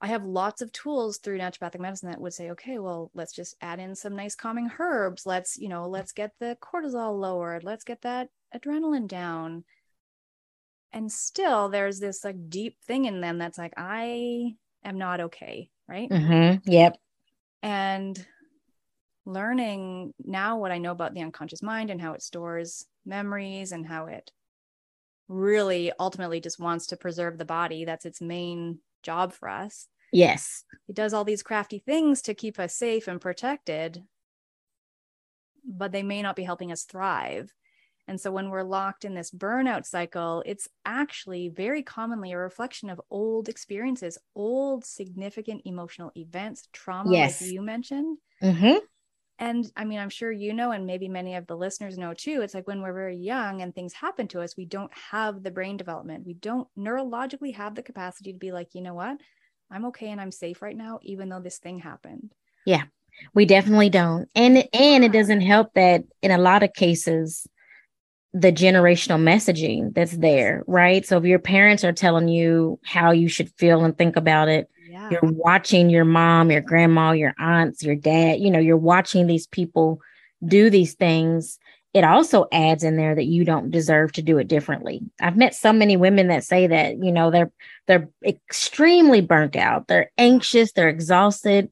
I 0.00 0.08
have 0.08 0.24
lots 0.24 0.60
of 0.60 0.70
tools 0.72 1.16
through 1.16 1.38
naturopathic 1.38 1.80
medicine 1.80 2.10
that 2.10 2.20
would 2.20 2.34
say, 2.34 2.50
okay, 2.50 2.78
well, 2.78 3.10
let's 3.14 3.32
just 3.32 3.56
add 3.62 3.80
in 3.80 3.94
some 3.94 4.14
nice 4.14 4.34
calming 4.34 4.70
herbs. 4.78 5.24
Let's, 5.24 5.56
you 5.56 5.68
know, 5.68 5.88
let's 5.88 6.12
get 6.12 6.32
the 6.38 6.58
cortisol 6.60 7.18
lowered. 7.18 7.64
Let's 7.64 7.84
get 7.84 8.02
that 8.02 8.28
adrenaline 8.54 9.08
down. 9.08 9.64
And 10.94 11.10
still, 11.10 11.68
there's 11.68 11.98
this 11.98 12.24
like 12.24 12.48
deep 12.48 12.78
thing 12.86 13.04
in 13.04 13.20
them 13.20 13.36
that's 13.36 13.58
like, 13.58 13.74
I 13.76 14.54
am 14.84 14.96
not 14.96 15.20
okay. 15.20 15.68
Right. 15.88 16.08
Mm-hmm. 16.08 16.70
Yep. 16.70 16.96
And 17.62 18.26
learning 19.26 20.14
now 20.24 20.58
what 20.58 20.70
I 20.70 20.78
know 20.78 20.92
about 20.92 21.12
the 21.12 21.22
unconscious 21.22 21.62
mind 21.62 21.90
and 21.90 22.00
how 22.00 22.12
it 22.12 22.22
stores 22.22 22.86
memories 23.04 23.72
and 23.72 23.84
how 23.84 24.06
it 24.06 24.30
really 25.28 25.90
ultimately 25.98 26.40
just 26.40 26.60
wants 26.60 26.86
to 26.86 26.96
preserve 26.96 27.38
the 27.38 27.44
body. 27.44 27.84
That's 27.84 28.06
its 28.06 28.20
main 28.20 28.78
job 29.02 29.32
for 29.32 29.48
us. 29.48 29.88
Yes. 30.12 30.64
It 30.88 30.94
does 30.94 31.12
all 31.12 31.24
these 31.24 31.42
crafty 31.42 31.80
things 31.80 32.22
to 32.22 32.34
keep 32.34 32.58
us 32.60 32.74
safe 32.74 33.08
and 33.08 33.20
protected, 33.20 34.04
but 35.66 35.90
they 35.90 36.02
may 36.04 36.22
not 36.22 36.36
be 36.36 36.44
helping 36.44 36.70
us 36.70 36.84
thrive. 36.84 37.52
And 38.06 38.20
so 38.20 38.30
when 38.30 38.50
we're 38.50 38.62
locked 38.62 39.04
in 39.04 39.14
this 39.14 39.30
burnout 39.30 39.86
cycle, 39.86 40.42
it's 40.44 40.68
actually 40.84 41.48
very 41.48 41.82
commonly 41.82 42.32
a 42.32 42.38
reflection 42.38 42.90
of 42.90 43.00
old 43.10 43.48
experiences, 43.48 44.18
old 44.34 44.84
significant 44.84 45.62
emotional 45.64 46.12
events, 46.14 46.68
trauma, 46.72 47.12
yes. 47.12 47.40
like 47.40 47.50
you 47.50 47.62
mentioned. 47.62 48.18
Mm-hmm. 48.42 48.78
And 49.38 49.66
I 49.76 49.84
mean, 49.84 49.98
I'm 49.98 50.10
sure 50.10 50.30
you 50.30 50.52
know, 50.52 50.70
and 50.70 50.86
maybe 50.86 51.08
many 51.08 51.34
of 51.34 51.46
the 51.46 51.56
listeners 51.56 51.98
know 51.98 52.14
too. 52.14 52.42
It's 52.42 52.54
like 52.54 52.68
when 52.68 52.82
we're 52.82 52.92
very 52.92 53.16
young 53.16 53.62
and 53.62 53.74
things 53.74 53.92
happen 53.92 54.28
to 54.28 54.40
us, 54.42 54.56
we 54.56 54.64
don't 54.64 54.92
have 55.10 55.42
the 55.42 55.50
brain 55.50 55.76
development. 55.76 56.26
We 56.26 56.34
don't 56.34 56.68
neurologically 56.78 57.54
have 57.54 57.74
the 57.74 57.82
capacity 57.82 58.32
to 58.32 58.38
be 58.38 58.52
like, 58.52 58.74
you 58.74 58.82
know 58.82 58.94
what? 58.94 59.18
I'm 59.70 59.86
okay 59.86 60.10
and 60.10 60.20
I'm 60.20 60.30
safe 60.30 60.62
right 60.62 60.76
now, 60.76 61.00
even 61.02 61.28
though 61.28 61.40
this 61.40 61.58
thing 61.58 61.80
happened. 61.80 62.32
Yeah, 62.64 62.84
we 63.34 63.44
definitely 63.44 63.90
don't. 63.90 64.28
And 64.34 64.68
and 64.72 65.04
it 65.04 65.12
doesn't 65.12 65.40
help 65.40 65.74
that 65.74 66.04
in 66.22 66.30
a 66.30 66.38
lot 66.38 66.62
of 66.62 66.72
cases, 66.72 67.46
the 68.34 68.52
generational 68.52 69.22
messaging 69.22 69.94
that's 69.94 70.16
there, 70.16 70.64
right? 70.66 71.06
So 71.06 71.18
if 71.18 71.24
your 71.24 71.38
parents 71.38 71.84
are 71.84 71.92
telling 71.92 72.26
you 72.26 72.80
how 72.84 73.12
you 73.12 73.28
should 73.28 73.48
feel 73.56 73.84
and 73.84 73.96
think 73.96 74.16
about 74.16 74.48
it, 74.48 74.68
yeah. 74.90 75.08
you're 75.08 75.32
watching 75.32 75.88
your 75.88 76.04
mom, 76.04 76.50
your 76.50 76.60
grandma, 76.60 77.12
your 77.12 77.32
aunts, 77.38 77.84
your 77.84 77.94
dad, 77.94 78.40
you 78.40 78.50
know, 78.50 78.58
you're 78.58 78.76
watching 78.76 79.28
these 79.28 79.46
people 79.46 80.00
do 80.44 80.68
these 80.68 80.94
things. 80.94 81.60
It 81.94 82.02
also 82.02 82.48
adds 82.50 82.82
in 82.82 82.96
there 82.96 83.14
that 83.14 83.26
you 83.26 83.44
don't 83.44 83.70
deserve 83.70 84.10
to 84.14 84.22
do 84.22 84.38
it 84.38 84.48
differently. 84.48 85.00
I've 85.20 85.36
met 85.36 85.54
so 85.54 85.72
many 85.72 85.96
women 85.96 86.26
that 86.26 86.42
say 86.42 86.66
that, 86.66 86.98
you 86.98 87.12
know, 87.12 87.30
they're 87.30 87.52
they're 87.86 88.08
extremely 88.24 89.20
burnt 89.20 89.54
out. 89.54 89.86
They're 89.86 90.10
anxious, 90.18 90.72
they're 90.72 90.88
exhausted, 90.88 91.70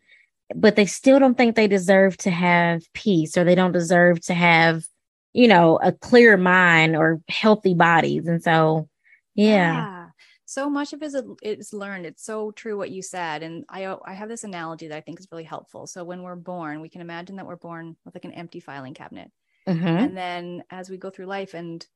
but 0.54 0.76
they 0.76 0.86
still 0.86 1.18
don't 1.18 1.36
think 1.36 1.56
they 1.56 1.66
deserve 1.66 2.16
to 2.18 2.30
have 2.30 2.82
peace 2.92 3.36
or 3.36 3.42
they 3.42 3.56
don't 3.56 3.72
deserve 3.72 4.20
to 4.26 4.34
have 4.34 4.84
you 5.32 5.48
know, 5.48 5.78
a 5.82 5.92
clear 5.92 6.36
mind 6.36 6.96
or 6.96 7.20
healthy 7.28 7.74
bodies. 7.74 8.26
And 8.26 8.42
so, 8.42 8.88
yeah. 9.34 9.74
yeah. 9.74 10.06
So 10.44 10.68
much 10.68 10.92
of 10.92 11.02
it 11.02 11.06
is, 11.06 11.22
is 11.42 11.72
learned. 11.72 12.04
It's 12.04 12.24
so 12.24 12.50
true 12.50 12.76
what 12.76 12.90
you 12.90 13.00
said. 13.00 13.42
And 13.42 13.64
I, 13.70 13.96
I 14.04 14.12
have 14.12 14.28
this 14.28 14.44
analogy 14.44 14.88
that 14.88 14.96
I 14.96 15.00
think 15.00 15.18
is 15.18 15.28
really 15.32 15.44
helpful. 15.44 15.86
So 15.86 16.04
when 16.04 16.22
we're 16.22 16.36
born, 16.36 16.82
we 16.82 16.90
can 16.90 17.00
imagine 17.00 17.36
that 17.36 17.46
we're 17.46 17.56
born 17.56 17.96
with 18.04 18.14
like 18.14 18.26
an 18.26 18.34
empty 18.34 18.60
filing 18.60 18.92
cabinet. 18.92 19.30
Mm-hmm. 19.66 19.86
And 19.86 20.16
then 20.16 20.64
as 20.70 20.90
we 20.90 20.98
go 20.98 21.08
through 21.08 21.26
life 21.26 21.54
and 21.54 21.86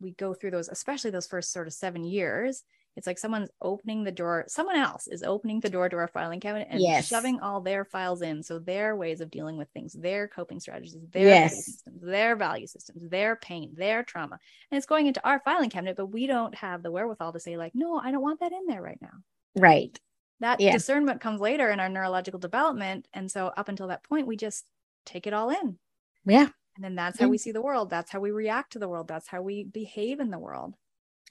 we 0.00 0.12
go 0.12 0.32
through 0.32 0.52
those, 0.52 0.68
especially 0.68 1.10
those 1.10 1.26
first 1.26 1.52
sort 1.52 1.66
of 1.66 1.74
seven 1.74 2.04
years, 2.04 2.62
it's 2.96 3.06
like 3.06 3.18
someone's 3.18 3.50
opening 3.60 4.02
the 4.02 4.10
door, 4.10 4.44
someone 4.48 4.76
else 4.76 5.06
is 5.06 5.22
opening 5.22 5.60
the 5.60 5.68
door 5.68 5.88
to 5.88 5.96
our 5.96 6.08
filing 6.08 6.40
cabinet 6.40 6.68
and 6.70 6.80
yes. 6.80 7.06
shoving 7.06 7.38
all 7.40 7.60
their 7.60 7.84
files 7.84 8.22
in. 8.22 8.42
So 8.42 8.58
their 8.58 8.96
ways 8.96 9.20
of 9.20 9.30
dealing 9.30 9.58
with 9.58 9.68
things, 9.70 9.92
their 9.92 10.26
coping 10.26 10.60
strategies, 10.60 10.96
their 11.12 11.26
yes. 11.26 11.66
systems, 11.66 12.00
their 12.00 12.34
value 12.36 12.66
systems, 12.66 13.08
their 13.10 13.36
pain, 13.36 13.72
their 13.76 14.02
trauma. 14.02 14.38
And 14.70 14.78
it's 14.78 14.86
going 14.86 15.06
into 15.06 15.24
our 15.26 15.40
filing 15.40 15.70
cabinet, 15.70 15.96
but 15.96 16.06
we 16.06 16.26
don't 16.26 16.54
have 16.54 16.82
the 16.82 16.90
wherewithal 16.90 17.34
to 17.34 17.40
say, 17.40 17.56
like, 17.56 17.72
no, 17.74 17.98
I 17.98 18.10
don't 18.10 18.22
want 18.22 18.40
that 18.40 18.52
in 18.52 18.66
there 18.66 18.82
right 18.82 18.98
now. 19.02 19.12
Right. 19.54 19.98
That 20.40 20.60
yeah. 20.60 20.72
discernment 20.72 21.20
comes 21.20 21.40
later 21.40 21.70
in 21.70 21.80
our 21.80 21.88
neurological 21.88 22.40
development. 22.40 23.08
And 23.12 23.30
so 23.30 23.52
up 23.56 23.68
until 23.68 23.88
that 23.88 24.04
point, 24.04 24.26
we 24.26 24.36
just 24.36 24.64
take 25.04 25.26
it 25.26 25.32
all 25.34 25.50
in. 25.50 25.78
Yeah. 26.24 26.48
And 26.76 26.84
then 26.84 26.94
that's 26.94 27.18
how 27.18 27.28
we 27.28 27.38
see 27.38 27.52
the 27.52 27.62
world. 27.62 27.88
That's 27.88 28.10
how 28.10 28.20
we 28.20 28.30
react 28.30 28.72
to 28.72 28.78
the 28.78 28.88
world. 28.88 29.08
That's 29.08 29.28
how 29.28 29.40
we 29.40 29.64
behave 29.64 30.20
in 30.20 30.30
the 30.30 30.38
world. 30.38 30.74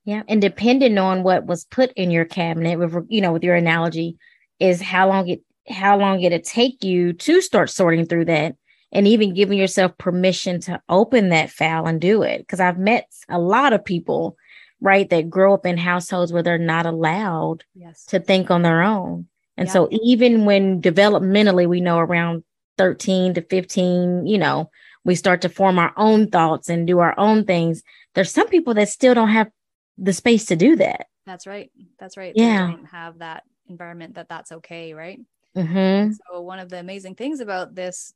Yeah. 0.05 0.21
And 0.27 0.39
depending 0.39 0.97
on 0.97 1.23
what 1.23 1.45
was 1.45 1.65
put 1.65 1.91
in 1.93 2.11
your 2.11 2.25
cabinet, 2.25 2.77
with 2.77 3.05
you 3.09 3.21
know, 3.21 3.33
with 3.33 3.43
your 3.43 3.55
analogy, 3.55 4.17
is 4.59 4.81
how 4.81 5.07
long 5.09 5.27
it 5.27 5.41
how 5.67 5.97
long 5.97 6.21
it'll 6.21 6.39
take 6.39 6.83
you 6.83 7.13
to 7.13 7.41
start 7.41 7.69
sorting 7.71 8.05
through 8.05 8.25
that 8.25 8.55
and 8.91 9.07
even 9.07 9.33
giving 9.33 9.57
yourself 9.57 9.97
permission 9.97 10.61
to 10.61 10.81
open 10.87 11.29
that 11.29 11.49
file 11.49 11.87
and 11.87 11.99
do 11.99 12.21
it. 12.21 12.39
Because 12.39 12.59
I've 12.59 12.77
met 12.77 13.09
a 13.27 13.39
lot 13.39 13.73
of 13.73 13.83
people, 13.83 14.37
right, 14.79 15.09
that 15.09 15.29
grow 15.29 15.53
up 15.53 15.65
in 15.65 15.77
households 15.77 16.31
where 16.31 16.43
they're 16.43 16.57
not 16.57 16.85
allowed 16.85 17.63
yes. 17.73 18.05
to 18.05 18.19
think 18.19 18.51
on 18.51 18.61
their 18.61 18.83
own. 18.83 19.27
And 19.57 19.67
yeah. 19.67 19.73
so 19.73 19.89
even 19.91 20.45
when 20.45 20.81
developmentally 20.81 21.67
we 21.67 21.81
know 21.81 21.97
around 21.97 22.43
13 22.77 23.33
to 23.33 23.41
15, 23.41 24.27
you 24.27 24.37
know, 24.37 24.69
we 25.03 25.15
start 25.15 25.41
to 25.41 25.49
form 25.49 25.79
our 25.79 25.93
own 25.97 26.29
thoughts 26.29 26.69
and 26.69 26.87
do 26.87 26.99
our 26.99 27.17
own 27.19 27.45
things. 27.45 27.83
There's 28.13 28.31
some 28.31 28.47
people 28.47 28.73
that 28.75 28.89
still 28.89 29.13
don't 29.13 29.29
have 29.29 29.49
the 29.97 30.13
space 30.13 30.45
to 30.45 30.55
do 30.55 30.75
that. 30.77 31.07
That's 31.25 31.47
right. 31.47 31.71
That's 31.99 32.17
right. 32.17 32.33
Yeah. 32.35 32.67
They 32.67 32.73
don't 32.73 32.85
have 32.85 33.19
that 33.19 33.43
environment 33.67 34.15
that 34.15 34.29
that's 34.29 34.51
okay. 34.51 34.93
Right. 34.93 35.19
Mm-hmm. 35.55 36.13
So 36.13 36.41
one 36.41 36.59
of 36.59 36.69
the 36.69 36.79
amazing 36.79 37.15
things 37.15 37.39
about 37.39 37.75
this 37.75 38.13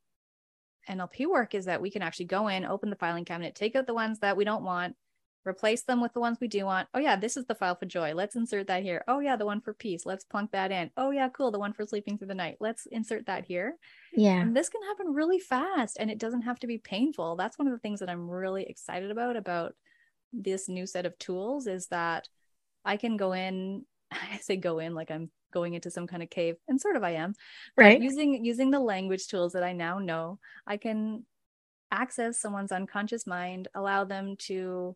NLP 0.90 1.28
work 1.28 1.56
is 1.56 1.66
that 1.66 1.82
we 1.82 1.90
can 1.90 2.02
actually 2.02 2.26
go 2.26 2.48
in, 2.48 2.66
open 2.66 2.90
the 2.90 2.96
filing 2.96 3.26
cabinet, 3.26 3.56
take 3.56 3.76
out 3.76 3.88
the 3.88 3.94
ones 3.94 4.20
that 4.20 4.36
we 4.36 4.44
don't 4.44 4.64
want, 4.64 4.96
replace 5.46 5.84
them 5.84 6.02
with 6.02 6.14
the 6.14 6.20
ones 6.20 6.38
we 6.40 6.48
do 6.48 6.66
want. 6.66 6.88
Oh 6.94 7.00
yeah, 7.00 7.16
this 7.16 7.38
is 7.38 7.46
the 7.46 7.56
file 7.56 7.76
for 7.76 7.86
joy. 7.86 8.14
Let's 8.14 8.36
insert 8.36 8.68
that 8.68 8.84
here. 8.84 9.04
Oh 9.08 9.20
yeah, 9.20 9.36
the 9.36 9.46
one 9.46 9.62
for 9.62 9.74
peace. 9.74 10.06
Let's 10.06 10.26
plunk 10.26 10.52
that 10.52 10.72
in. 10.72 10.92
Oh 10.98 11.12
yeah, 11.12 11.30
cool. 11.30 11.52
The 11.52 11.60
one 11.60 11.74
for 11.74 11.86
sleeping 11.86 12.18
through 12.18 12.28
the 12.28 12.36
night. 12.36 12.58
Let's 12.60 12.86
insert 12.88 13.26
that 13.28 13.46
here. 13.46 13.76
Yeah. 14.14 14.42
And 14.42 14.56
this 14.56 14.70
can 14.70 14.82
happen 14.84 15.14
really 15.14 15.40
fast 15.40 15.98
and 16.00 16.12
it 16.12 16.20
doesn't 16.20 16.42
have 16.42 16.60
to 16.60 16.68
be 16.68 16.78
painful. 16.78 17.36
That's 17.36 17.58
one 17.58 17.68
of 17.68 17.74
the 17.74 17.80
things 17.80 18.00
that 18.00 18.10
I'm 18.10 18.30
really 18.30 18.64
excited 18.64 19.12
about 19.12 19.36
about 19.36 19.76
this 20.34 20.70
new 20.70 20.86
set 20.86 21.06
of 21.06 21.18
tools 21.20 21.68
is 21.68 21.88
that 21.88 22.28
I 22.86 22.98
can 22.98 23.18
go 23.18 23.34
in, 23.34 23.86
I 24.12 24.38
say 24.42 24.56
go 24.58 24.80
in 24.80 24.96
like 24.96 25.12
I'm 25.12 25.30
going 25.52 25.74
into 25.74 25.90
some 25.90 26.08
kind 26.08 26.22
of 26.22 26.30
cave, 26.30 26.56
and 26.68 26.80
sort 26.80 26.96
of 26.96 27.04
I 27.04 27.12
am. 27.12 27.34
Right. 27.76 28.02
Using 28.02 28.44
using 28.44 28.72
the 28.72 28.80
language 28.80 29.28
tools 29.28 29.54
that 29.54 29.64
I 29.64 29.74
now 29.74 30.00
know, 30.00 30.40
I 30.68 30.78
can 30.78 31.26
access 31.92 32.40
someone's 32.40 32.72
unconscious 32.72 33.26
mind, 33.26 33.68
allow 33.74 34.04
them 34.04 34.36
to 34.38 34.96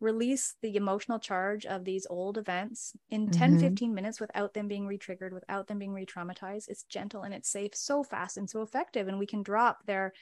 release 0.00 0.56
the 0.62 0.76
emotional 0.76 1.18
charge 1.18 1.66
of 1.66 1.84
these 1.84 2.06
old 2.08 2.38
events 2.38 2.94
in 3.10 3.28
mm-hmm. 3.28 3.38
10 3.38 3.60
15 3.60 3.94
minutes 3.94 4.18
without 4.18 4.54
them 4.54 4.66
being 4.66 4.86
re-triggered 4.86 5.32
without 5.32 5.66
them 5.66 5.78
being 5.78 5.92
re-traumatized 5.92 6.68
it's 6.68 6.84
gentle 6.84 7.22
and 7.22 7.34
it's 7.34 7.50
safe 7.50 7.74
so 7.74 8.02
fast 8.02 8.38
and 8.38 8.48
so 8.48 8.62
effective 8.62 9.08
and 9.08 9.18
we 9.18 9.26
can 9.26 9.42
drop 9.42 9.84
their 9.84 10.12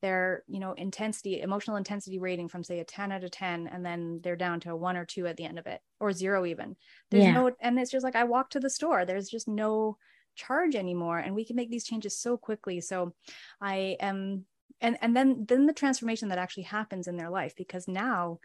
their 0.00 0.44
you 0.46 0.60
know 0.60 0.72
intensity 0.72 1.40
emotional 1.40 1.76
intensity 1.76 2.18
rating 2.18 2.48
from 2.48 2.62
say 2.62 2.80
a 2.80 2.84
10 2.84 3.12
out 3.12 3.24
of 3.24 3.30
10 3.30 3.68
and 3.68 3.84
then 3.84 4.20
they're 4.22 4.36
down 4.36 4.60
to 4.60 4.70
a 4.70 4.76
one 4.76 4.96
or 4.96 5.04
two 5.04 5.26
at 5.26 5.36
the 5.36 5.44
end 5.44 5.58
of 5.58 5.66
it 5.66 5.80
or 6.00 6.12
zero 6.12 6.46
even. 6.46 6.76
There's 7.10 7.24
yeah. 7.24 7.32
no 7.32 7.50
and 7.60 7.78
it's 7.78 7.90
just 7.90 8.04
like 8.04 8.16
i 8.16 8.24
walk 8.24 8.50
to 8.50 8.60
the 8.60 8.70
store. 8.70 9.04
There's 9.04 9.28
just 9.28 9.48
no 9.48 9.96
charge 10.36 10.76
anymore 10.76 11.18
and 11.18 11.34
we 11.34 11.44
can 11.44 11.56
make 11.56 11.70
these 11.70 11.84
changes 11.84 12.16
so 12.16 12.36
quickly. 12.36 12.80
So 12.80 13.14
i 13.60 13.96
am 14.00 14.44
and 14.80 14.96
and 15.00 15.16
then 15.16 15.44
then 15.48 15.66
the 15.66 15.72
transformation 15.72 16.28
that 16.28 16.38
actually 16.38 16.64
happens 16.64 17.08
in 17.08 17.16
their 17.16 17.30
life 17.30 17.54
because 17.56 17.88
now 17.88 18.38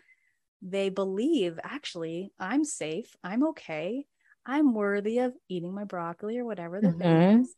they 0.61 0.89
believe 0.89 1.59
actually 1.63 2.31
i'm 2.39 2.63
safe. 2.63 3.15
I'm 3.23 3.47
okay. 3.49 4.05
I'm 4.45 4.73
worthy 4.73 5.19
of 5.19 5.33
eating 5.47 5.73
my 5.73 5.85
broccoli 5.85 6.37
or 6.37 6.45
whatever 6.45 6.81
the 6.81 6.87
mm-hmm. 6.87 6.99
thing 6.99 7.41
is. 7.41 7.55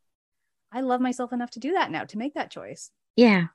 I 0.71 0.81
love 0.81 1.01
myself 1.01 1.31
enough 1.31 1.51
to 1.51 1.59
do 1.59 1.73
that 1.73 1.89
now 1.89 2.03
to 2.03 2.17
make 2.17 2.33
that 2.33 2.51
choice. 2.51 2.91
Yeah 3.15 3.45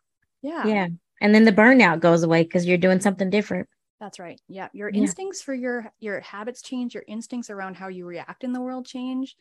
yeah. 0.42 0.66
Yeah. 0.66 0.88
And 1.20 1.34
then 1.34 1.44
the 1.44 1.52
burnout 1.52 2.00
goes 2.00 2.22
away 2.22 2.44
because 2.44 2.66
you're 2.66 2.78
doing 2.78 3.00
something 3.00 3.30
different. 3.30 3.68
That's 4.00 4.18
right. 4.18 4.40
Yeah. 4.48 4.68
Your 4.72 4.88
instincts 4.88 5.42
yeah. 5.42 5.44
for 5.44 5.54
your 5.54 5.92
your 6.00 6.20
habits 6.20 6.62
change, 6.62 6.94
your 6.94 7.04
instincts 7.06 7.50
around 7.50 7.76
how 7.76 7.88
you 7.88 8.06
react 8.06 8.44
in 8.44 8.52
the 8.52 8.60
world 8.60 8.86
change. 8.86 9.36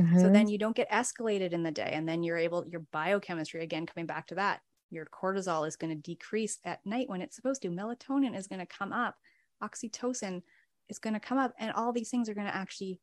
Mm-hmm. 0.00 0.20
So 0.20 0.30
then 0.30 0.48
you 0.48 0.58
don't 0.58 0.76
get 0.76 0.90
escalated 0.90 1.52
in 1.52 1.62
the 1.62 1.70
day. 1.70 1.90
And 1.92 2.08
then 2.08 2.22
you're 2.22 2.38
able, 2.38 2.66
your 2.66 2.80
biochemistry, 2.92 3.62
again, 3.62 3.86
coming 3.86 4.06
back 4.06 4.26
to 4.28 4.34
that, 4.36 4.60
your 4.90 5.06
cortisol 5.06 5.66
is 5.66 5.76
going 5.76 5.94
to 5.94 6.02
decrease 6.02 6.58
at 6.64 6.84
night 6.84 7.08
when 7.08 7.20
it's 7.20 7.36
supposed 7.36 7.62
to. 7.62 7.68
Melatonin 7.68 8.36
is 8.36 8.46
going 8.46 8.60
to 8.60 8.66
come 8.66 8.92
up. 8.92 9.14
Oxytocin 9.62 10.42
is 10.88 10.98
going 10.98 11.14
to 11.14 11.20
come 11.20 11.38
up. 11.38 11.54
And 11.58 11.72
all 11.72 11.92
these 11.92 12.10
things 12.10 12.28
are 12.28 12.34
going 12.34 12.46
to 12.46 12.54
actually 12.54 13.00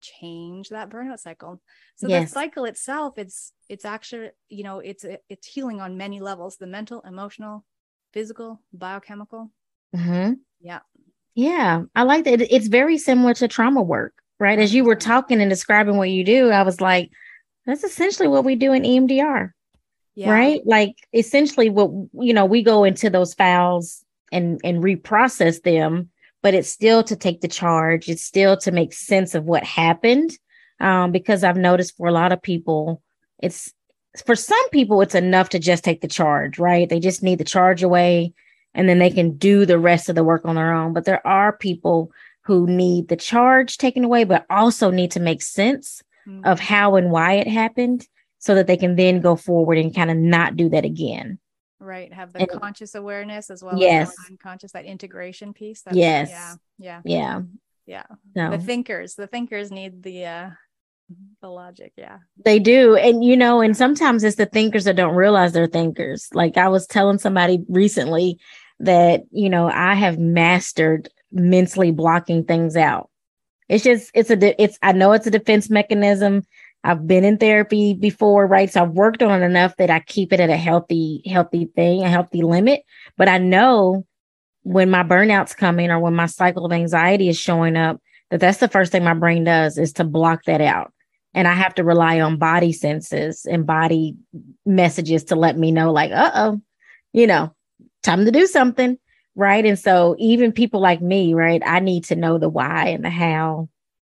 change 0.00 0.68
that 0.70 0.90
burnout 0.90 1.18
cycle. 1.18 1.60
So 1.96 2.08
yes. 2.08 2.28
the 2.28 2.34
cycle 2.34 2.64
itself 2.64 3.18
it's 3.18 3.52
it's 3.68 3.84
actually 3.84 4.30
you 4.48 4.64
know 4.64 4.78
it's 4.80 5.04
it's 5.28 5.46
healing 5.46 5.80
on 5.80 5.96
many 5.96 6.20
levels 6.20 6.56
the 6.56 6.66
mental 6.66 7.00
emotional 7.06 7.64
physical 8.12 8.60
biochemical. 8.72 9.50
Mm-hmm. 9.94 10.34
yeah. 10.60 10.80
Yeah 11.34 11.82
i 11.94 12.02
like 12.02 12.24
that. 12.24 12.40
It's 12.54 12.68
very 12.68 12.98
similar 12.98 13.34
to 13.34 13.48
trauma 13.48 13.82
work 13.82 14.14
right? 14.40 14.58
As 14.58 14.72
you 14.72 14.84
were 14.84 14.96
talking 14.96 15.40
and 15.40 15.50
describing 15.50 15.96
what 15.96 16.10
you 16.10 16.24
do 16.24 16.50
i 16.50 16.62
was 16.62 16.80
like 16.80 17.10
that's 17.66 17.84
essentially 17.84 18.28
what 18.28 18.44
we 18.44 18.54
do 18.54 18.72
in 18.72 18.82
emdr 18.82 19.50
yeah. 20.18 20.32
right? 20.32 20.60
Like 20.66 20.96
essentially 21.12 21.70
what 21.70 21.90
you 22.12 22.34
know 22.34 22.44
we 22.44 22.64
go 22.64 22.82
into 22.82 23.08
those 23.08 23.34
files 23.34 24.04
and 24.32 24.60
and 24.64 24.82
reprocess 24.82 25.62
them 25.62 26.10
but 26.48 26.54
it's 26.54 26.70
still 26.70 27.02
to 27.02 27.14
take 27.14 27.42
the 27.42 27.46
charge. 27.46 28.08
It's 28.08 28.22
still 28.22 28.56
to 28.56 28.72
make 28.72 28.94
sense 28.94 29.34
of 29.34 29.44
what 29.44 29.64
happened. 29.64 30.30
Um, 30.80 31.12
because 31.12 31.44
I've 31.44 31.58
noticed 31.58 31.94
for 31.94 32.08
a 32.08 32.12
lot 32.12 32.32
of 32.32 32.40
people, 32.40 33.02
it's 33.38 33.70
for 34.24 34.34
some 34.34 34.70
people, 34.70 35.02
it's 35.02 35.14
enough 35.14 35.50
to 35.50 35.58
just 35.58 35.84
take 35.84 36.00
the 36.00 36.08
charge, 36.08 36.58
right? 36.58 36.88
They 36.88 37.00
just 37.00 37.22
need 37.22 37.36
the 37.36 37.44
charge 37.44 37.82
away 37.82 38.32
and 38.72 38.88
then 38.88 38.98
they 38.98 39.10
can 39.10 39.36
do 39.36 39.66
the 39.66 39.78
rest 39.78 40.08
of 40.08 40.14
the 40.14 40.24
work 40.24 40.46
on 40.46 40.54
their 40.54 40.72
own. 40.72 40.94
But 40.94 41.04
there 41.04 41.26
are 41.26 41.52
people 41.54 42.12
who 42.44 42.66
need 42.66 43.08
the 43.08 43.16
charge 43.16 43.76
taken 43.76 44.02
away, 44.02 44.24
but 44.24 44.46
also 44.48 44.90
need 44.90 45.10
to 45.10 45.20
make 45.20 45.42
sense 45.42 46.02
mm-hmm. 46.26 46.46
of 46.46 46.60
how 46.60 46.96
and 46.96 47.10
why 47.10 47.34
it 47.34 47.46
happened 47.46 48.08
so 48.38 48.54
that 48.54 48.66
they 48.66 48.78
can 48.78 48.96
then 48.96 49.20
go 49.20 49.36
forward 49.36 49.76
and 49.76 49.94
kind 49.94 50.10
of 50.10 50.16
not 50.16 50.56
do 50.56 50.70
that 50.70 50.86
again 50.86 51.38
right? 51.80 52.12
Have 52.12 52.32
the 52.32 52.40
and, 52.40 52.60
conscious 52.60 52.94
awareness 52.94 53.50
as 53.50 53.62
well 53.62 53.78
yes. 53.78 54.10
as 54.10 54.30
unconscious 54.30 54.72
that 54.72 54.84
integration 54.84 55.52
piece 55.52 55.82
yes 55.92 56.30
yeah 56.30 56.54
yeah. 56.78 57.00
Yeah. 57.04 57.42
Yeah. 57.86 58.02
No. 58.34 58.50
the 58.50 58.58
thinkers 58.58 59.14
the 59.14 59.26
thinkers 59.26 59.70
need 59.70 60.02
the 60.02 60.26
uh 60.26 60.50
the 61.40 61.48
logic 61.48 61.92
yeah. 61.96 62.18
They 62.44 62.58
do 62.58 62.96
and 62.96 63.24
you 63.24 63.36
know 63.36 63.60
and 63.60 63.76
sometimes 63.76 64.24
it's 64.24 64.36
the 64.36 64.46
thinkers 64.46 64.84
that 64.84 64.96
don't 64.96 65.14
realize 65.14 65.52
they're 65.52 65.66
thinkers. 65.66 66.28
Like 66.32 66.56
i 66.56 66.68
was 66.68 66.86
telling 66.86 67.18
somebody 67.18 67.64
recently 67.68 68.38
that 68.80 69.22
you 69.30 69.50
know 69.50 69.68
i 69.68 69.94
have 69.94 70.18
mastered 70.18 71.08
mentally 71.32 71.90
blocking 71.92 72.44
things 72.44 72.76
out. 72.76 73.10
It's 73.68 73.84
just 73.84 74.10
it's 74.14 74.30
a 74.30 74.62
it's 74.62 74.78
i 74.82 74.92
know 74.92 75.12
it's 75.12 75.26
a 75.26 75.30
defense 75.30 75.70
mechanism 75.70 76.44
I've 76.88 77.06
been 77.06 77.22
in 77.22 77.36
therapy 77.36 77.92
before, 77.92 78.46
right? 78.46 78.72
So 78.72 78.80
I've 78.80 78.92
worked 78.92 79.22
on 79.22 79.42
it 79.42 79.44
enough 79.44 79.76
that 79.76 79.90
I 79.90 80.00
keep 80.00 80.32
it 80.32 80.40
at 80.40 80.48
a 80.48 80.56
healthy, 80.56 81.20
healthy 81.26 81.66
thing, 81.66 82.02
a 82.02 82.08
healthy 82.08 82.40
limit. 82.40 82.80
But 83.18 83.28
I 83.28 83.36
know 83.36 84.06
when 84.62 84.88
my 84.88 85.02
burnout's 85.02 85.54
coming 85.54 85.90
or 85.90 86.00
when 86.00 86.14
my 86.14 86.24
cycle 86.24 86.64
of 86.64 86.72
anxiety 86.72 87.28
is 87.28 87.38
showing 87.38 87.76
up, 87.76 88.00
that 88.30 88.40
that's 88.40 88.56
the 88.56 88.68
first 88.68 88.90
thing 88.90 89.04
my 89.04 89.12
brain 89.12 89.44
does 89.44 89.76
is 89.76 89.92
to 89.94 90.04
block 90.04 90.44
that 90.44 90.62
out. 90.62 90.94
And 91.34 91.46
I 91.46 91.52
have 91.52 91.74
to 91.74 91.84
rely 91.84 92.22
on 92.22 92.38
body 92.38 92.72
senses 92.72 93.44
and 93.44 93.66
body 93.66 94.16
messages 94.64 95.24
to 95.24 95.36
let 95.36 95.58
me 95.58 95.70
know, 95.72 95.92
like, 95.92 96.10
uh 96.10 96.30
oh, 96.34 96.62
you 97.12 97.26
know, 97.26 97.54
time 98.02 98.24
to 98.24 98.30
do 98.30 98.46
something. 98.46 98.96
Right. 99.34 99.66
And 99.66 99.78
so 99.78 100.16
even 100.18 100.52
people 100.52 100.80
like 100.80 101.02
me, 101.02 101.34
right, 101.34 101.60
I 101.66 101.80
need 101.80 102.04
to 102.04 102.16
know 102.16 102.38
the 102.38 102.48
why 102.48 102.86
and 102.86 103.04
the 103.04 103.10
how 103.10 103.68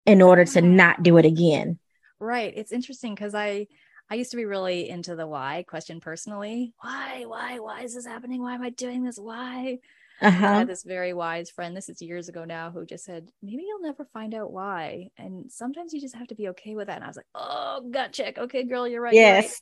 in 0.04 0.20
order 0.20 0.44
to 0.44 0.60
not 0.60 1.02
do 1.02 1.16
it 1.16 1.24
again. 1.24 1.78
Right. 2.20 2.52
It's 2.56 2.72
interesting 2.72 3.14
because 3.14 3.34
I, 3.34 3.66
I 4.10 4.14
used 4.14 4.30
to 4.32 4.36
be 4.36 4.44
really 4.44 4.88
into 4.88 5.14
the 5.14 5.26
why 5.26 5.64
question 5.68 6.00
personally. 6.00 6.74
Why, 6.80 7.24
why, 7.26 7.58
why 7.58 7.82
is 7.82 7.94
this 7.94 8.06
happening? 8.06 8.42
Why 8.42 8.54
am 8.54 8.62
I 8.62 8.70
doing 8.70 9.04
this? 9.04 9.18
Why? 9.18 9.78
Uh-huh. 10.20 10.46
I 10.46 10.58
had 10.58 10.68
this 10.68 10.82
very 10.82 11.14
wise 11.14 11.50
friend, 11.50 11.76
this 11.76 11.88
is 11.88 12.02
years 12.02 12.28
ago 12.28 12.44
now, 12.44 12.70
who 12.70 12.84
just 12.84 13.04
said, 13.04 13.28
maybe 13.40 13.62
you'll 13.66 13.82
never 13.82 14.04
find 14.12 14.34
out 14.34 14.52
why. 14.52 15.08
And 15.16 15.50
sometimes 15.50 15.92
you 15.92 16.00
just 16.00 16.16
have 16.16 16.26
to 16.28 16.34
be 16.34 16.48
okay 16.48 16.74
with 16.74 16.88
that. 16.88 16.96
And 16.96 17.04
I 17.04 17.06
was 17.06 17.16
like, 17.16 17.26
oh, 17.34 17.82
gut 17.90 18.12
check. 18.12 18.36
Okay, 18.36 18.64
girl, 18.64 18.88
you're 18.88 19.02
right. 19.02 19.14
Yes. 19.14 19.34
You're 19.34 19.44
right. 19.44 19.58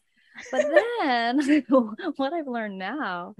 But 0.51 0.67
then 1.01 1.65
what 2.17 2.33
I've 2.33 2.47
learned 2.47 2.79
now 2.79 3.35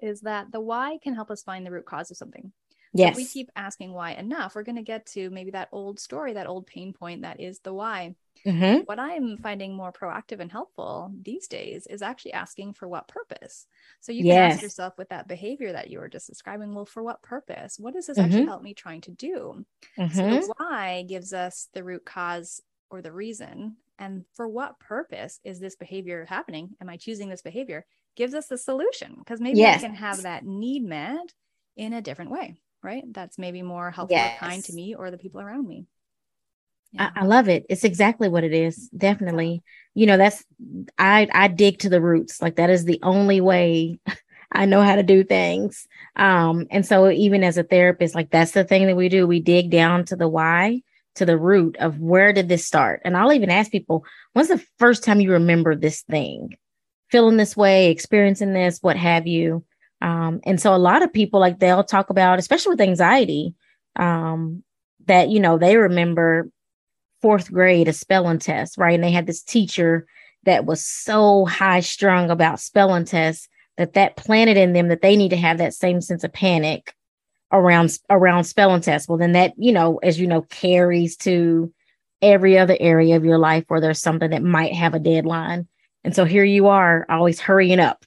is 0.00 0.20
that 0.22 0.52
the 0.52 0.60
why 0.60 0.98
can 1.02 1.14
help 1.14 1.30
us 1.30 1.42
find 1.42 1.66
the 1.66 1.70
root 1.70 1.86
cause 1.86 2.10
of 2.10 2.16
something. 2.16 2.52
Yes. 2.94 3.12
if 3.12 3.16
we 3.16 3.24
keep 3.24 3.50
asking 3.56 3.92
why 3.92 4.12
enough, 4.12 4.54
we're 4.54 4.64
going 4.64 4.76
to 4.76 4.82
get 4.82 5.06
to 5.06 5.30
maybe 5.30 5.52
that 5.52 5.68
old 5.72 5.98
story, 5.98 6.34
that 6.34 6.46
old 6.46 6.66
pain 6.66 6.92
point 6.92 7.22
that 7.22 7.40
is 7.40 7.60
the 7.60 7.72
why. 7.72 8.14
Mm-hmm. 8.46 8.82
What 8.84 8.98
I'm 8.98 9.38
finding 9.38 9.74
more 9.74 9.92
proactive 9.92 10.40
and 10.40 10.50
helpful 10.50 11.12
these 11.22 11.46
days 11.46 11.86
is 11.86 12.02
actually 12.02 12.32
asking 12.32 12.74
for 12.74 12.88
what 12.88 13.08
purpose. 13.08 13.66
So 14.00 14.12
you 14.12 14.20
can 14.20 14.26
yes. 14.26 14.54
ask 14.54 14.62
yourself 14.62 14.98
with 14.98 15.08
that 15.10 15.28
behavior 15.28 15.72
that 15.72 15.90
you 15.90 16.00
were 16.00 16.08
just 16.08 16.26
describing, 16.26 16.74
well, 16.74 16.84
for 16.84 17.02
what 17.02 17.22
purpose? 17.22 17.76
What 17.78 17.94
does 17.94 18.06
this 18.06 18.18
mm-hmm. 18.18 18.26
actually 18.26 18.46
help 18.46 18.62
me 18.62 18.74
trying 18.74 19.00
to 19.02 19.12
do? 19.12 19.64
Mm-hmm. 19.98 20.16
So 20.16 20.22
the 20.22 20.30
mm-hmm. 20.30 20.64
why 20.64 21.04
gives 21.08 21.32
us 21.32 21.68
the 21.72 21.84
root 21.84 22.04
cause 22.04 22.60
or 22.92 23.02
the 23.02 23.12
reason. 23.12 23.76
And 23.98 24.24
for 24.34 24.46
what 24.46 24.78
purpose 24.78 25.40
is 25.44 25.58
this 25.58 25.76
behavior 25.76 26.26
happening? 26.28 26.70
Am 26.80 26.88
I 26.88 26.96
choosing 26.96 27.28
this 27.28 27.42
behavior? 27.42 27.86
Gives 28.16 28.34
us 28.34 28.46
the 28.46 28.58
solution 28.58 29.14
because 29.18 29.40
maybe 29.40 29.58
yes. 29.58 29.82
I 29.82 29.86
can 29.86 29.94
have 29.96 30.22
that 30.22 30.44
need 30.44 30.84
met 30.84 31.32
in 31.76 31.94
a 31.94 32.02
different 32.02 32.30
way, 32.30 32.56
right? 32.82 33.04
That's 33.10 33.38
maybe 33.38 33.62
more 33.62 33.90
helpful 33.90 34.16
yes. 34.16 34.36
or 34.36 34.46
kind 34.46 34.64
to 34.64 34.72
me 34.72 34.94
or 34.94 35.10
the 35.10 35.18
people 35.18 35.40
around 35.40 35.66
me. 35.66 35.86
I, 36.98 37.10
I, 37.16 37.24
love 37.24 37.48
it. 37.48 37.64
It's 37.70 37.84
exactly 37.84 38.28
what 38.28 38.44
it 38.44 38.52
is. 38.52 38.88
Definitely. 38.96 39.62
You 39.94 40.06
know, 40.06 40.16
that's 40.16 40.44
I 40.98 41.28
I 41.32 41.48
dig 41.48 41.78
to 41.80 41.88
the 41.88 42.02
roots. 42.02 42.42
Like 42.42 42.56
that 42.56 42.70
is 42.70 42.84
the 42.84 43.00
only 43.02 43.40
way 43.40 43.98
I 44.52 44.66
know 44.66 44.82
how 44.82 44.96
to 44.96 45.02
do 45.02 45.24
things. 45.24 45.86
Um, 46.16 46.66
and 46.70 46.84
so 46.84 47.10
even 47.10 47.42
as 47.42 47.56
a 47.56 47.62
therapist, 47.62 48.14
like 48.14 48.30
that's 48.30 48.52
the 48.52 48.64
thing 48.64 48.86
that 48.86 48.96
we 48.96 49.08
do. 49.08 49.26
We 49.26 49.40
dig 49.40 49.70
down 49.70 50.04
to 50.06 50.16
the 50.16 50.28
why, 50.28 50.82
to 51.14 51.24
the 51.24 51.38
root 51.38 51.76
of 51.78 51.98
where 51.98 52.32
did 52.32 52.48
this 52.48 52.66
start? 52.66 53.00
And 53.04 53.16
I'll 53.16 53.32
even 53.32 53.50
ask 53.50 53.70
people, 53.70 54.04
when's 54.34 54.48
the 54.48 54.64
first 54.78 55.04
time 55.04 55.20
you 55.20 55.32
remember 55.32 55.74
this 55.74 56.02
thing? 56.02 56.56
Feeling 57.10 57.38
this 57.38 57.56
way, 57.56 57.90
experiencing 57.90 58.52
this, 58.52 58.78
what 58.80 58.96
have 58.96 59.26
you. 59.26 59.64
Um, 60.02 60.40
and 60.44 60.60
so 60.60 60.74
a 60.74 60.76
lot 60.76 61.02
of 61.02 61.12
people 61.12 61.38
like 61.38 61.60
they'll 61.60 61.84
talk 61.84 62.10
about, 62.10 62.40
especially 62.40 62.70
with 62.70 62.80
anxiety, 62.80 63.54
um, 63.96 64.64
that 65.06 65.28
you 65.28 65.38
know, 65.38 65.58
they 65.58 65.76
remember 65.76 66.50
fourth 67.22 67.52
grade 67.52 67.86
a 67.86 67.92
spelling 67.92 68.40
test, 68.40 68.76
right? 68.76 68.94
And 68.94 69.04
they 69.04 69.12
had 69.12 69.26
this 69.26 69.42
teacher 69.42 70.06
that 70.42 70.66
was 70.66 70.84
so 70.84 71.46
high 71.46 71.80
strung 71.80 72.30
about 72.30 72.58
spelling 72.58 73.04
tests 73.04 73.48
that 73.78 73.94
that 73.94 74.16
planted 74.16 74.56
in 74.56 74.72
them 74.72 74.88
that 74.88 75.02
they 75.02 75.16
need 75.16 75.30
to 75.30 75.36
have 75.36 75.58
that 75.58 75.72
same 75.72 76.00
sense 76.00 76.24
of 76.24 76.32
panic 76.32 76.94
around 77.52 77.96
around 78.10 78.44
spelling 78.44 78.80
tests. 78.80 79.08
Well, 79.08 79.18
then 79.18 79.32
that 79.32 79.54
you 79.56 79.72
know, 79.72 79.98
as 79.98 80.18
you 80.18 80.26
know, 80.26 80.42
carries 80.42 81.16
to 81.18 81.72
every 82.20 82.58
other 82.58 82.76
area 82.80 83.16
of 83.16 83.24
your 83.24 83.38
life 83.38 83.64
where 83.68 83.80
there's 83.80 84.00
something 84.00 84.30
that 84.30 84.42
might 84.42 84.74
have 84.74 84.94
a 84.94 84.98
deadline. 84.98 85.68
And 86.04 86.14
so 86.14 86.24
here 86.24 86.44
you 86.44 86.66
are, 86.66 87.06
always 87.08 87.40
hurrying 87.40 87.78
up. 87.78 88.04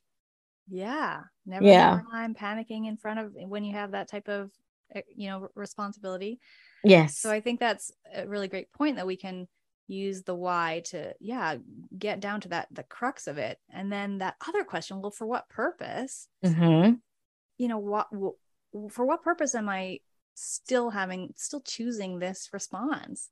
Yeah, 0.67 1.21
never 1.45 1.65
yeah. 1.65 2.01
time 2.11 2.33
panicking 2.33 2.87
in 2.87 2.97
front 2.97 3.19
of 3.19 3.33
when 3.35 3.63
you 3.63 3.73
have 3.73 3.91
that 3.91 4.07
type 4.07 4.27
of 4.27 4.51
eh, 4.93 5.01
you 5.15 5.27
know 5.29 5.47
responsibility 5.55 6.39
Yes. 6.85 7.17
So 7.17 7.31
I 7.31 7.41
think 7.41 7.59
that's 7.59 7.91
a 8.13 8.27
really 8.27 8.47
great 8.47 8.71
point 8.71 8.97
that 8.97 9.07
we 9.07 9.17
can 9.17 9.47
use 9.87 10.23
the 10.23 10.33
why 10.33 10.81
to 10.83 11.13
yeah 11.19 11.55
get 11.95 12.19
down 12.19 12.41
to 12.41 12.49
that 12.49 12.67
the 12.71 12.81
crux 12.81 13.27
of 13.27 13.37
it 13.37 13.59
and 13.71 13.91
then 13.91 14.17
that 14.17 14.33
other 14.47 14.63
question 14.63 14.99
well 14.99 15.11
for 15.11 15.27
what 15.27 15.47
purpose 15.47 16.27
mm-hmm. 16.43 16.93
you 17.59 17.67
know 17.67 17.77
what 17.77 18.07
for 18.89 19.05
what 19.05 19.21
purpose 19.21 19.53
am 19.53 19.69
i 19.69 19.99
still 20.33 20.89
having 20.89 21.31
still 21.35 21.61
choosing 21.61 22.17
this 22.17 22.49
response 22.51 23.29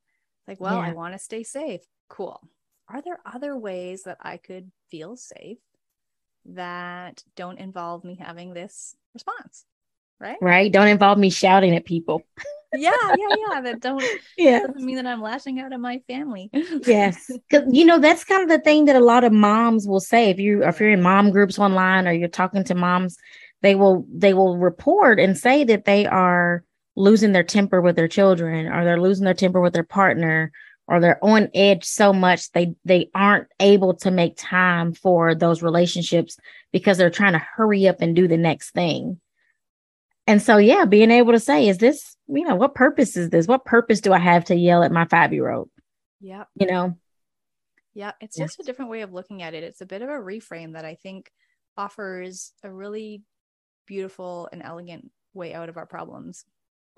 like 0.48 0.62
well 0.62 0.76
yeah. 0.76 0.90
i 0.90 0.94
want 0.94 1.12
to 1.12 1.18
stay 1.18 1.42
safe 1.42 1.82
cool 2.08 2.40
are 2.88 3.02
there 3.02 3.20
other 3.26 3.58
ways 3.58 4.04
that 4.04 4.20
i 4.22 4.38
could 4.38 4.72
feel 4.92 5.16
safe 5.16 5.58
that 6.46 7.24
don't 7.36 7.60
involve 7.60 8.04
me 8.04 8.16
having 8.20 8.54
this 8.54 8.96
response 9.14 9.66
right? 10.24 10.38
Right? 10.42 10.72
Don't 10.72 10.88
involve 10.88 11.18
me 11.18 11.30
shouting 11.30 11.76
at 11.76 11.86
people. 11.86 12.24
Yeah, 12.76 12.92
yeah, 13.04 13.36
yeah. 13.50 13.62
That 13.62 13.82
don't 13.82 14.04
yeah. 14.38 14.62
doesn't 14.62 14.84
mean 14.84 14.96
that 14.96 15.06
I'm 15.06 15.22
lashing 15.22 15.60
out 15.60 15.74
at 15.74 15.80
my 15.80 16.02
family. 16.08 16.50
yes, 16.88 17.30
because 17.30 17.72
you 17.72 17.86
know 17.86 18.00
that's 18.00 18.24
kind 18.24 18.42
of 18.42 18.50
the 18.50 18.64
thing 18.64 18.86
that 18.86 18.96
a 18.96 19.00
lot 19.00 19.24
of 19.24 19.32
moms 19.32 19.88
will 19.88 20.00
say. 20.00 20.32
If 20.32 20.40
you 20.40 20.64
if 20.64 20.80
you're 20.80 20.90
in 20.90 21.02
mom 21.02 21.30
groups 21.30 21.60
online 21.60 22.08
or 22.08 22.14
you're 22.14 22.30
talking 22.30 22.64
to 22.64 22.74
moms, 22.74 23.18
they 23.62 23.76
will 23.76 24.08
they 24.12 24.34
will 24.34 24.58
report 24.58 25.20
and 25.20 25.38
say 25.38 25.64
that 25.66 25.86
they 25.86 26.08
are 26.08 26.64
losing 26.96 27.32
their 27.32 27.44
temper 27.44 27.80
with 27.80 27.96
their 27.96 28.08
children 28.08 28.68
or 28.68 28.84
they're 28.84 29.02
losing 29.02 29.26
their 29.26 29.34
temper 29.36 29.62
with 29.62 29.74
their 29.74 29.84
partner 29.84 30.52
or 30.88 31.00
they're 31.00 31.24
on 31.24 31.50
edge 31.54 31.86
so 31.86 32.12
much 32.14 32.52
they 32.52 32.76
they 32.84 33.10
aren't 33.16 33.48
able 33.60 33.94
to 33.94 34.12
make 34.12 34.36
time 34.38 34.94
for 34.94 35.34
those 35.36 35.62
relationships 35.62 36.38
because 36.72 36.98
they're 36.98 37.10
trying 37.10 37.34
to 37.34 37.40
hurry 37.56 37.88
up 37.88 38.02
and 38.02 38.16
do 38.16 38.28
the 38.28 38.38
next 38.38 38.72
thing 38.72 39.20
and 40.26 40.42
so, 40.42 40.58
yeah, 40.58 40.86
being 40.86 41.12
able 41.12 41.34
to 41.34 41.40
say, 41.40 41.68
is 41.68 41.78
this, 41.78 42.16
you 42.28 42.46
know, 42.46 42.56
what 42.56 42.76
purpose 42.76 43.18
is 43.18 43.30
this? 43.30 43.48
What 43.48 43.66
purpose 43.66 44.00
do 44.00 44.14
I 44.14 44.20
have 44.20 44.46
to 44.46 44.56
yell 44.56 44.84
at 44.84 44.92
my 44.92 45.06
five 45.06 45.34
year 45.34 45.52
old? 45.52 45.70
Yeah. 46.22 46.46
You 46.56 46.68
know? 46.68 46.98
Yeah. 47.94 48.14
It's 48.22 48.38
just 48.38 48.60
a 48.60 48.64
different 48.64 48.92
way 48.92 49.02
of 49.02 49.12
looking 49.12 49.42
at 49.42 49.54
it. 49.54 49.64
It's 49.64 49.82
a 49.82 49.86
bit 49.86 50.02
of 50.02 50.10
a 50.10 50.14
reframe 50.14 50.74
that 50.74 50.86
I 50.86 50.96
think 50.96 51.30
offers 51.76 52.54
a 52.64 52.72
really 52.72 53.24
beautiful 53.86 54.48
and 54.52 54.64
elegant 54.64 55.12
way 55.34 55.54
out 55.54 55.68
of 55.68 55.76
our 55.76 55.86
problems. 55.86 56.46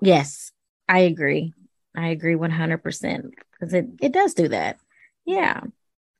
Yes, 0.00 0.52
I 0.88 1.00
agree. 1.00 1.52
I 1.96 2.08
agree 2.08 2.34
100% 2.34 3.30
because 3.52 3.72
it, 3.74 3.86
it 4.00 4.12
does 4.12 4.34
do 4.34 4.48
that. 4.48 4.78
Yeah. 5.24 5.62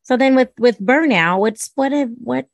So 0.03 0.17
then 0.17 0.35
with 0.35 0.51
with 0.59 0.81
burnout, 0.81 1.41
what's 1.41 1.71
what 1.75 1.93
have, 1.93 2.11
what 2.23 2.49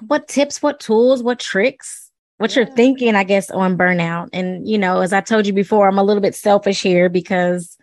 what 0.00 0.28
tips, 0.28 0.62
what 0.62 0.80
tools, 0.80 1.22
what 1.22 1.38
tricks 1.38 2.06
what 2.38 2.54
yeah. 2.54 2.62
you're 2.62 2.74
thinking, 2.74 3.14
I 3.14 3.24
guess, 3.24 3.50
on 3.50 3.78
burnout. 3.78 4.28
And, 4.32 4.68
you 4.68 4.78
know, 4.78 5.00
as 5.00 5.12
I 5.12 5.20
told 5.20 5.46
you 5.46 5.52
before, 5.52 5.88
I'm 5.88 5.98
a 5.98 6.02
little 6.04 6.20
bit 6.20 6.34
selfish 6.34 6.82
here 6.82 7.08
because 7.08 7.76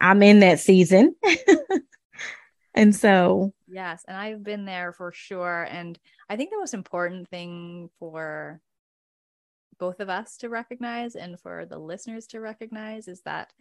I'm 0.00 0.22
in 0.22 0.40
that 0.40 0.60
season. 0.60 1.14
and 2.74 2.94
so, 2.94 3.52
yes, 3.66 4.04
and 4.08 4.16
I've 4.16 4.42
been 4.42 4.64
there 4.64 4.92
for 4.92 5.12
sure. 5.12 5.66
And 5.70 5.98
I 6.28 6.36
think 6.36 6.50
the 6.50 6.58
most 6.58 6.74
important 6.74 7.28
thing 7.28 7.90
for 7.98 8.60
both 9.78 10.00
of 10.00 10.08
us 10.08 10.38
to 10.38 10.48
recognize 10.48 11.14
and 11.14 11.38
for 11.38 11.66
the 11.66 11.78
listeners 11.78 12.26
to 12.28 12.40
recognize 12.40 13.08
is 13.08 13.20
that 13.22 13.52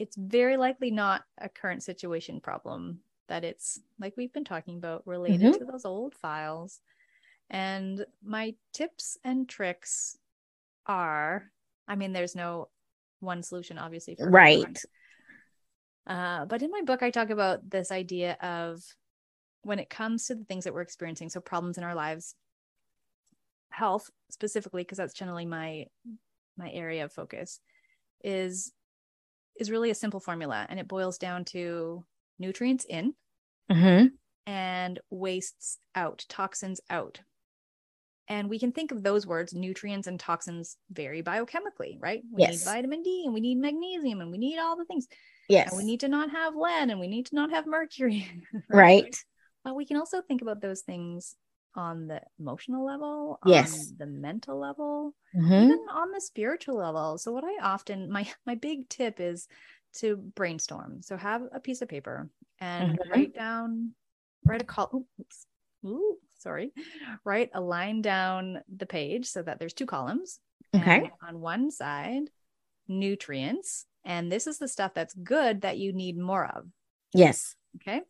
it's 0.00 0.16
very 0.16 0.56
likely 0.56 0.90
not 0.90 1.22
a 1.38 1.48
current 1.48 1.82
situation 1.82 2.40
problem, 2.40 3.00
that 3.28 3.44
it's 3.44 3.78
like 4.00 4.16
we've 4.16 4.32
been 4.32 4.44
talking 4.44 4.76
about 4.76 5.06
related 5.06 5.40
mm-hmm. 5.40 5.58
to 5.58 5.70
those 5.70 5.84
old 5.84 6.14
files 6.14 6.80
and 7.50 8.06
my 8.24 8.54
tips 8.72 9.18
and 9.24 9.48
tricks 9.48 10.16
are 10.86 11.50
I 11.90 11.96
mean, 11.96 12.12
there's 12.12 12.36
no 12.36 12.68
one 13.18 13.42
solution, 13.42 13.76
obviously. 13.76 14.16
right. 14.20 14.80
Uh, 16.06 16.44
but 16.44 16.62
in 16.62 16.70
my 16.70 16.82
book, 16.82 17.02
I 17.02 17.10
talk 17.10 17.30
about 17.30 17.68
this 17.68 17.90
idea 17.90 18.36
of 18.40 18.80
when 19.62 19.80
it 19.80 19.90
comes 19.90 20.26
to 20.26 20.36
the 20.36 20.44
things 20.44 20.64
that 20.64 20.72
we're 20.72 20.82
experiencing, 20.82 21.30
so 21.30 21.40
problems 21.40 21.78
in 21.78 21.84
our 21.84 21.96
lives, 21.96 22.36
health 23.70 24.08
specifically, 24.30 24.82
because 24.82 24.98
that's 24.98 25.14
generally 25.14 25.46
my 25.46 25.86
my 26.56 26.70
area 26.70 27.04
of 27.04 27.12
focus, 27.12 27.58
is 28.22 28.72
is 29.60 29.70
really 29.70 29.90
a 29.90 29.94
simple 29.94 30.18
formula, 30.18 30.66
and 30.68 30.80
it 30.80 30.88
boils 30.88 31.18
down 31.18 31.44
to 31.44 32.04
nutrients 32.38 32.86
in 32.88 33.14
mm-hmm. 33.70 34.06
and 34.46 35.00
wastes 35.10 35.78
out, 35.94 36.24
toxins 36.28 36.80
out. 36.90 37.20
And 38.26 38.48
we 38.48 38.58
can 38.58 38.72
think 38.72 38.92
of 38.92 39.02
those 39.02 39.26
words, 39.26 39.52
nutrients 39.52 40.06
and 40.06 40.18
toxins, 40.18 40.76
very 40.90 41.22
biochemically, 41.22 41.98
right? 42.00 42.22
We 42.32 42.42
yes. 42.42 42.64
need 42.64 42.72
vitamin 42.72 43.02
D 43.02 43.22
and 43.24 43.34
we 43.34 43.40
need 43.40 43.58
magnesium 43.58 44.20
and 44.20 44.30
we 44.30 44.38
need 44.38 44.58
all 44.58 44.76
the 44.76 44.84
things. 44.84 45.08
Yes. 45.48 45.70
And 45.70 45.78
we 45.78 45.84
need 45.84 46.00
to 46.00 46.08
not 46.08 46.30
have 46.30 46.54
lead 46.54 46.90
and 46.90 47.00
we 47.00 47.08
need 47.08 47.26
to 47.26 47.34
not 47.34 47.50
have 47.50 47.66
mercury. 47.66 48.30
right? 48.68 49.02
right. 49.04 49.16
But 49.64 49.74
we 49.74 49.84
can 49.84 49.96
also 49.96 50.22
think 50.22 50.42
about 50.42 50.62
those 50.62 50.82
things 50.82 51.34
on 51.74 52.06
the 52.08 52.20
emotional 52.38 52.84
level, 52.84 53.38
Yes. 53.44 53.92
on 53.92 53.96
the 53.98 54.06
mental 54.06 54.58
level, 54.58 55.14
Mhm. 55.34 55.64
even 55.64 55.86
on 55.90 56.10
the 56.12 56.20
spiritual 56.20 56.76
level. 56.76 57.18
So 57.18 57.32
what 57.32 57.44
I 57.44 57.56
often 57.62 58.10
my 58.10 58.26
my 58.46 58.54
big 58.54 58.88
tip 58.88 59.20
is 59.20 59.48
to 59.94 60.16
brainstorm. 60.16 61.02
So 61.02 61.16
have 61.16 61.42
a 61.52 61.60
piece 61.60 61.82
of 61.82 61.88
paper 61.88 62.30
and 62.60 62.98
Mhm. 62.98 63.10
write 63.10 63.34
down 63.34 63.94
write 64.44 64.62
a 64.62 64.64
call 64.64 65.06
oops, 65.20 65.46
ooh, 65.84 66.18
sorry. 66.38 66.72
Write 67.24 67.50
a 67.54 67.60
line 67.60 68.02
down 68.02 68.62
the 68.74 68.86
page 68.86 69.26
so 69.26 69.42
that 69.42 69.58
there's 69.58 69.74
two 69.74 69.86
columns. 69.86 70.40
Okay. 70.74 71.10
On 71.22 71.40
one 71.40 71.70
side, 71.70 72.30
nutrients, 72.88 73.86
and 74.04 74.30
this 74.32 74.46
is 74.46 74.58
the 74.58 74.68
stuff 74.68 74.94
that's 74.94 75.14
good 75.14 75.60
that 75.62 75.78
you 75.78 75.92
need 75.92 76.16
more 76.18 76.46
of. 76.46 76.66
Yes. 77.12 77.54
Okay. 77.76 78.02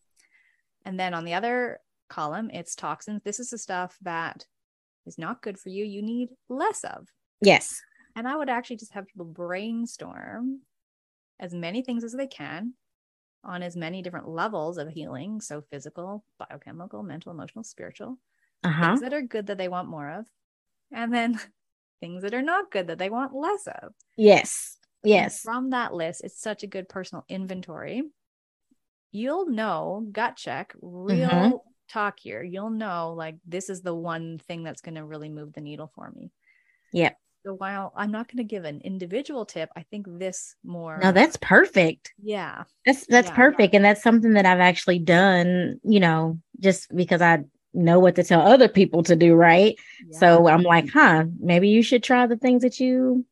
And 0.84 0.98
then 0.98 1.14
on 1.14 1.24
the 1.24 1.34
other 1.34 1.80
column, 2.10 2.50
it's 2.52 2.74
toxins. 2.74 3.22
This 3.24 3.40
is 3.40 3.50
the 3.50 3.58
stuff 3.58 3.96
that 4.02 4.44
is 5.06 5.16
not 5.16 5.40
good 5.42 5.58
for 5.58 5.70
you. 5.70 5.84
You 5.84 6.02
need 6.02 6.28
less 6.50 6.84
of. 6.84 7.08
Yes. 7.40 7.80
And 8.14 8.28
I 8.28 8.36
would 8.36 8.50
actually 8.50 8.76
just 8.76 8.92
have 8.92 9.06
people 9.06 9.24
brainstorm 9.24 10.60
as 11.38 11.54
many 11.54 11.82
things 11.82 12.04
as 12.04 12.12
they 12.12 12.26
can 12.26 12.74
on 13.42 13.62
as 13.62 13.76
many 13.76 14.02
different 14.02 14.28
levels 14.28 14.76
of 14.76 14.88
healing. 14.88 15.40
So 15.40 15.62
physical, 15.70 16.24
biochemical, 16.38 17.02
mental, 17.02 17.32
emotional, 17.32 17.64
spiritual. 17.64 18.18
Uh 18.62 18.70
huh. 18.70 18.86
Things 18.88 19.00
that 19.00 19.14
are 19.14 19.22
good 19.22 19.46
that 19.46 19.56
they 19.56 19.68
want 19.68 19.88
more 19.88 20.10
of. 20.10 20.26
And 20.92 21.14
then 21.14 21.40
things 22.00 22.22
that 22.22 22.34
are 22.34 22.42
not 22.42 22.70
good 22.70 22.88
that 22.88 22.98
they 22.98 23.08
want 23.08 23.34
less 23.34 23.66
of. 23.66 23.94
Yes. 24.16 24.76
And 25.02 25.10
Yes. 25.10 25.40
From 25.40 25.70
that 25.70 25.94
list, 25.94 26.22
it's 26.24 26.38
such 26.38 26.62
a 26.62 26.66
good 26.66 26.88
personal 26.88 27.24
inventory. 27.28 28.02
You'll 29.12 29.46
know, 29.48 30.06
gut 30.12 30.36
check, 30.36 30.74
real 30.80 31.28
Mhm. 31.28 31.60
Talk 31.90 32.18
here. 32.20 32.42
You'll 32.42 32.70
know, 32.70 33.14
like, 33.16 33.37
this 33.46 33.68
is 33.68 33.83
the 33.83 33.94
one 33.94 34.38
thing 34.38 34.62
that's 34.62 34.81
going 34.81 34.94
to 34.94 35.05
really 35.05 35.29
move 35.29 35.53
the 35.53 35.61
needle 35.61 35.90
for 35.94 36.11
me. 36.11 36.31
Yep. 36.92 37.16
So 37.46 37.55
while 37.55 37.92
I'm 37.96 38.11
not 38.11 38.29
going 38.29 38.38
to 38.38 38.44
give 38.44 38.64
an 38.64 38.83
individual 38.85 39.46
tip, 39.46 39.70
I 39.74 39.83
think 39.85 40.07
this 40.09 40.57
more. 40.62 40.98
No, 40.98 41.11
that's 41.11 41.37
perfect. 41.38 42.12
yeah. 42.22 42.64
That's 42.85 43.07
that's 43.07 43.29
Yeah. 43.29 43.37
perfect, 43.37 43.74
and 43.74 43.85
that's 43.85 44.03
something 44.03 44.35
that 44.35 44.44
I've 44.46 44.61
actually 44.61 44.98
done. 44.98 45.81
You 45.83 46.00
know, 46.00 46.38
just 46.61 46.94
because 46.94 47.22
I 47.22 47.44
know 47.72 47.98
what 47.98 48.16
to 48.16 48.24
tell 48.24 48.42
other 48.42 48.68
people 48.68 49.03
to 49.05 49.16
do, 49.16 49.35
right? 49.35 49.74
yeah. 50.11 50.18
So 50.18 50.48
I'm 50.48 50.62
like, 50.62 50.90
huh, 50.90 51.24
maybe 51.38 51.68
you 51.68 51.83
should 51.83 52.03
try 52.03 52.26
the 52.26 52.37
things 52.37 52.62
that 52.62 52.79
you 52.79 53.24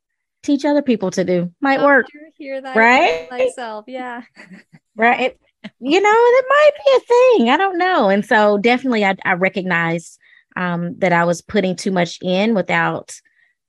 teach 0.42 0.64
other 0.64 0.83
people 0.83 1.11
to 1.11 1.25
do. 1.25 1.53
Might 1.61 1.83
work, 1.83 2.07
hear 2.37 2.61
that 2.61 2.77
right? 2.77 3.27
Myself. 3.31 3.85
Yeah. 3.88 4.23
right? 4.97 5.37
You 5.81 6.01
know, 6.01 6.11
it 6.12 6.44
might 6.49 6.71
be 6.85 6.97
a 6.97 7.01
thing. 7.01 7.51
I 7.51 7.57
don't 7.57 7.79
know. 7.79 8.09
And 8.09 8.25
so 8.25 8.59
definitely 8.59 9.05
I, 9.05 9.16
I 9.25 9.33
recognized 9.35 10.18
um, 10.57 10.99
that 10.99 11.12
I 11.12 11.25
was 11.25 11.42
putting 11.42 11.77
too 11.77 11.92
much 11.92 12.18
in 12.23 12.55
without 12.55 13.21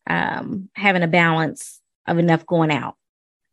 um, 0.07 0.69
having 0.75 1.03
a 1.03 1.07
balance 1.07 1.79
of 2.07 2.17
enough 2.17 2.45
going 2.45 2.71
out. 2.71 2.95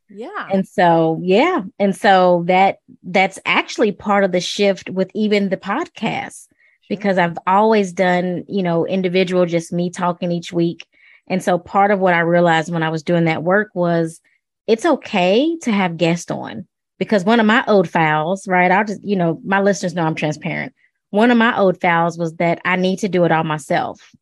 Yeah. 0.09 0.47
And 0.51 0.67
so, 0.67 1.19
yeah. 1.21 1.63
And 1.79 1.95
so 1.95 2.43
that 2.47 2.79
that's 3.03 3.39
actually 3.45 3.91
part 3.91 4.23
of 4.23 4.31
the 4.31 4.39
shift 4.39 4.89
with 4.89 5.11
even 5.13 5.49
the 5.49 5.57
podcast 5.57 6.47
because 6.89 7.17
I've 7.17 7.37
always 7.45 7.91
done, 7.91 8.45
you 8.47 8.63
know, 8.63 8.85
individual, 8.85 9.45
just 9.45 9.73
me 9.73 9.89
talking 9.89 10.31
each 10.31 10.53
week. 10.53 10.85
And 11.27 11.43
so 11.43 11.59
part 11.59 11.91
of 11.91 11.99
what 11.99 12.13
I 12.13 12.19
realized 12.19 12.71
when 12.71 12.83
I 12.83 12.89
was 12.89 13.03
doing 13.03 13.25
that 13.25 13.43
work 13.43 13.71
was 13.73 14.21
it's 14.65 14.85
okay 14.85 15.57
to 15.63 15.71
have 15.71 15.97
guests 15.97 16.31
on 16.31 16.67
because 16.97 17.23
one 17.23 17.39
of 17.39 17.45
my 17.45 17.63
old 17.67 17.89
files, 17.89 18.47
right? 18.47 18.71
I'll 18.71 18.85
just, 18.85 19.03
you 19.03 19.15
know, 19.15 19.39
my 19.45 19.61
listeners 19.61 19.93
know 19.93 20.03
I'm 20.03 20.15
transparent. 20.15 20.73
One 21.09 21.31
of 21.31 21.37
my 21.37 21.57
old 21.57 21.79
files 21.79 22.17
was 22.17 22.35
that 22.35 22.59
I 22.65 22.75
need 22.75 22.99
to 22.99 23.09
do 23.09 23.23
it 23.23 23.31
all 23.31 23.43
myself. 23.43 24.13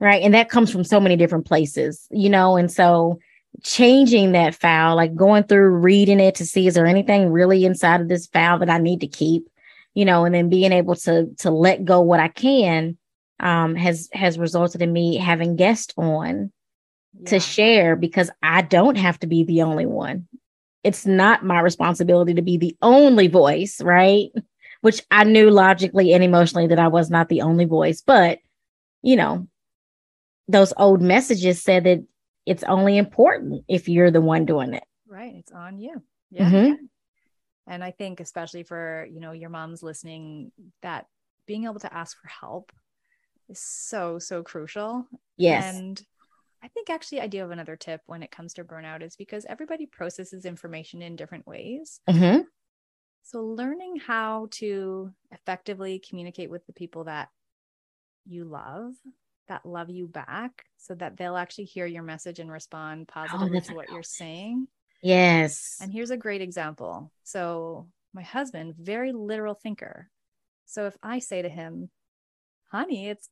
Right. 0.00 0.22
And 0.22 0.34
that 0.34 0.50
comes 0.50 0.70
from 0.70 0.84
so 0.84 1.00
many 1.00 1.16
different 1.16 1.46
places, 1.46 2.06
you 2.10 2.28
know, 2.28 2.56
and 2.56 2.70
so 2.70 3.18
changing 3.62 4.32
that 4.32 4.54
file, 4.54 4.96
like 4.96 5.14
going 5.14 5.44
through 5.44 5.68
reading 5.70 6.20
it 6.20 6.34
to 6.36 6.46
see 6.46 6.66
is 6.66 6.74
there 6.74 6.86
anything 6.86 7.30
really 7.30 7.64
inside 7.64 8.00
of 8.00 8.08
this 8.08 8.26
file 8.26 8.58
that 8.58 8.70
I 8.70 8.78
need 8.78 9.00
to 9.00 9.06
keep, 9.06 9.48
you 9.94 10.04
know, 10.04 10.24
and 10.24 10.34
then 10.34 10.50
being 10.50 10.72
able 10.72 10.96
to 10.96 11.28
to 11.38 11.50
let 11.50 11.84
go 11.84 12.00
what 12.00 12.20
I 12.20 12.28
can 12.28 12.98
um 13.40 13.74
has 13.76 14.08
has 14.12 14.38
resulted 14.38 14.82
in 14.82 14.92
me 14.92 15.16
having 15.16 15.56
guests 15.56 15.94
on 15.96 16.52
to 17.26 17.40
share 17.40 17.96
because 17.96 18.30
I 18.42 18.62
don't 18.62 18.96
have 18.96 19.18
to 19.20 19.26
be 19.26 19.44
the 19.44 19.62
only 19.62 19.86
one. 19.86 20.28
It's 20.84 21.06
not 21.06 21.44
my 21.44 21.60
responsibility 21.60 22.34
to 22.34 22.42
be 22.42 22.58
the 22.58 22.76
only 22.82 23.26
voice, 23.26 23.80
right? 23.80 24.28
Which 24.82 25.02
I 25.10 25.24
knew 25.24 25.50
logically 25.50 26.12
and 26.12 26.22
emotionally 26.22 26.66
that 26.68 26.78
I 26.78 26.88
was 26.88 27.10
not 27.10 27.28
the 27.28 27.40
only 27.40 27.64
voice, 27.64 28.02
but 28.02 28.38
you 29.02 29.16
know, 29.16 29.48
those 30.48 30.72
old 30.76 31.02
messages 31.02 31.62
said 31.62 31.84
that 31.84 32.04
it's 32.46 32.62
only 32.64 32.98
important 32.98 33.64
if 33.68 33.88
you're 33.88 34.10
the 34.10 34.20
one 34.20 34.44
doing 34.44 34.74
it. 34.74 34.84
Right. 35.08 35.34
It's 35.36 35.52
on 35.52 35.78
you. 35.78 36.02
Yeah. 36.30 36.50
Mhm. 36.50 36.68
yeah. 36.68 36.74
And 37.66 37.82
I 37.82 37.90
think 37.92 38.20
especially 38.20 38.62
for, 38.62 39.06
you 39.10 39.20
know, 39.20 39.32
your 39.32 39.50
moms 39.50 39.82
listening, 39.82 40.52
that 40.82 41.06
being 41.46 41.64
able 41.64 41.80
to 41.80 41.94
ask 41.94 42.20
for 42.20 42.28
help 42.28 42.72
is 43.48 43.58
so, 43.58 44.18
so 44.18 44.42
crucial. 44.42 45.06
Yes. 45.36 45.74
And 45.74 46.02
I 46.64 46.68
think 46.68 46.88
actually 46.88 47.20
I 47.20 47.26
do 47.26 47.38
have 47.40 47.50
another 47.50 47.76
tip 47.76 48.00
when 48.06 48.22
it 48.22 48.30
comes 48.30 48.54
to 48.54 48.64
burnout 48.64 49.02
is 49.02 49.16
because 49.16 49.44
everybody 49.44 49.84
processes 49.84 50.46
information 50.46 51.02
in 51.02 51.14
different 51.14 51.46
ways. 51.46 52.00
hmm 52.08 52.40
So 53.22 53.44
learning 53.44 53.96
how 53.96 54.48
to 54.52 55.12
effectively 55.30 55.98
communicate 55.98 56.48
with 56.48 56.66
the 56.66 56.72
people 56.72 57.04
that 57.04 57.28
you 58.24 58.46
love, 58.46 58.94
that 59.48 59.66
love 59.66 59.90
you 59.90 60.08
back, 60.08 60.64
so 60.78 60.94
that 60.94 61.18
they'll 61.18 61.36
actually 61.36 61.64
hear 61.64 61.84
your 61.84 62.02
message 62.02 62.38
and 62.38 62.50
respond 62.50 63.08
positively 63.08 63.58
Oh, 63.58 63.60
to 63.60 63.74
what 63.74 63.92
you're 63.92 64.02
saying. 64.02 64.68
Yes. 65.02 65.76
And 65.82 65.92
here's 65.92 66.10
a 66.10 66.16
great 66.16 66.40
example. 66.40 67.12
So, 67.24 67.88
my 68.14 68.22
husband, 68.22 68.76
very 68.78 69.12
literal 69.12 69.54
thinker. 69.54 70.08
So, 70.64 70.86
if 70.86 70.96
I 71.02 71.18
say 71.18 71.42
to 71.42 71.48
him, 71.48 71.90
honey, 72.70 73.08
it's 73.08 73.28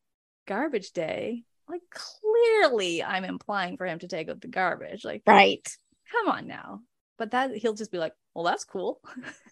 garbage 0.47 0.93
day, 0.93 1.45
like 1.73 1.81
clearly 1.91 3.03
I'm 3.03 3.25
implying 3.25 3.77
for 3.77 3.87
him 3.87 3.99
to 4.01 4.09
take 4.09 4.29
out 4.29 4.41
the 4.41 4.49
garbage. 4.49 5.05
Like, 5.05 5.23
right. 5.27 5.67
come 6.13 6.29
on 6.29 6.47
now. 6.47 6.81
But 7.19 7.31
that 7.33 7.57
he'll 7.57 7.75
just 7.75 7.91
be 7.93 7.99
like, 7.99 8.13
well, 8.35 8.45
that's 8.45 8.65
cool. 8.65 9.01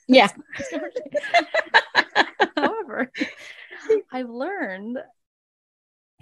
Yeah. 0.08 0.28
It's 0.58 0.70
garbage 0.70 0.94
day. 0.94 2.50
However, 2.56 3.12
I've 4.12 4.28
learned, 4.28 4.98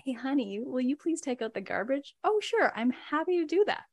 hey, 0.04 0.12
honey, 0.12 0.60
will 0.62 0.82
you 0.82 0.94
please 0.94 1.22
take 1.22 1.40
out 1.40 1.54
the 1.54 1.62
garbage? 1.62 2.14
Oh, 2.22 2.38
sure. 2.42 2.70
I'm 2.76 2.90
happy 2.90 3.38
to 3.38 3.46
do 3.46 3.64
that. 3.66 3.84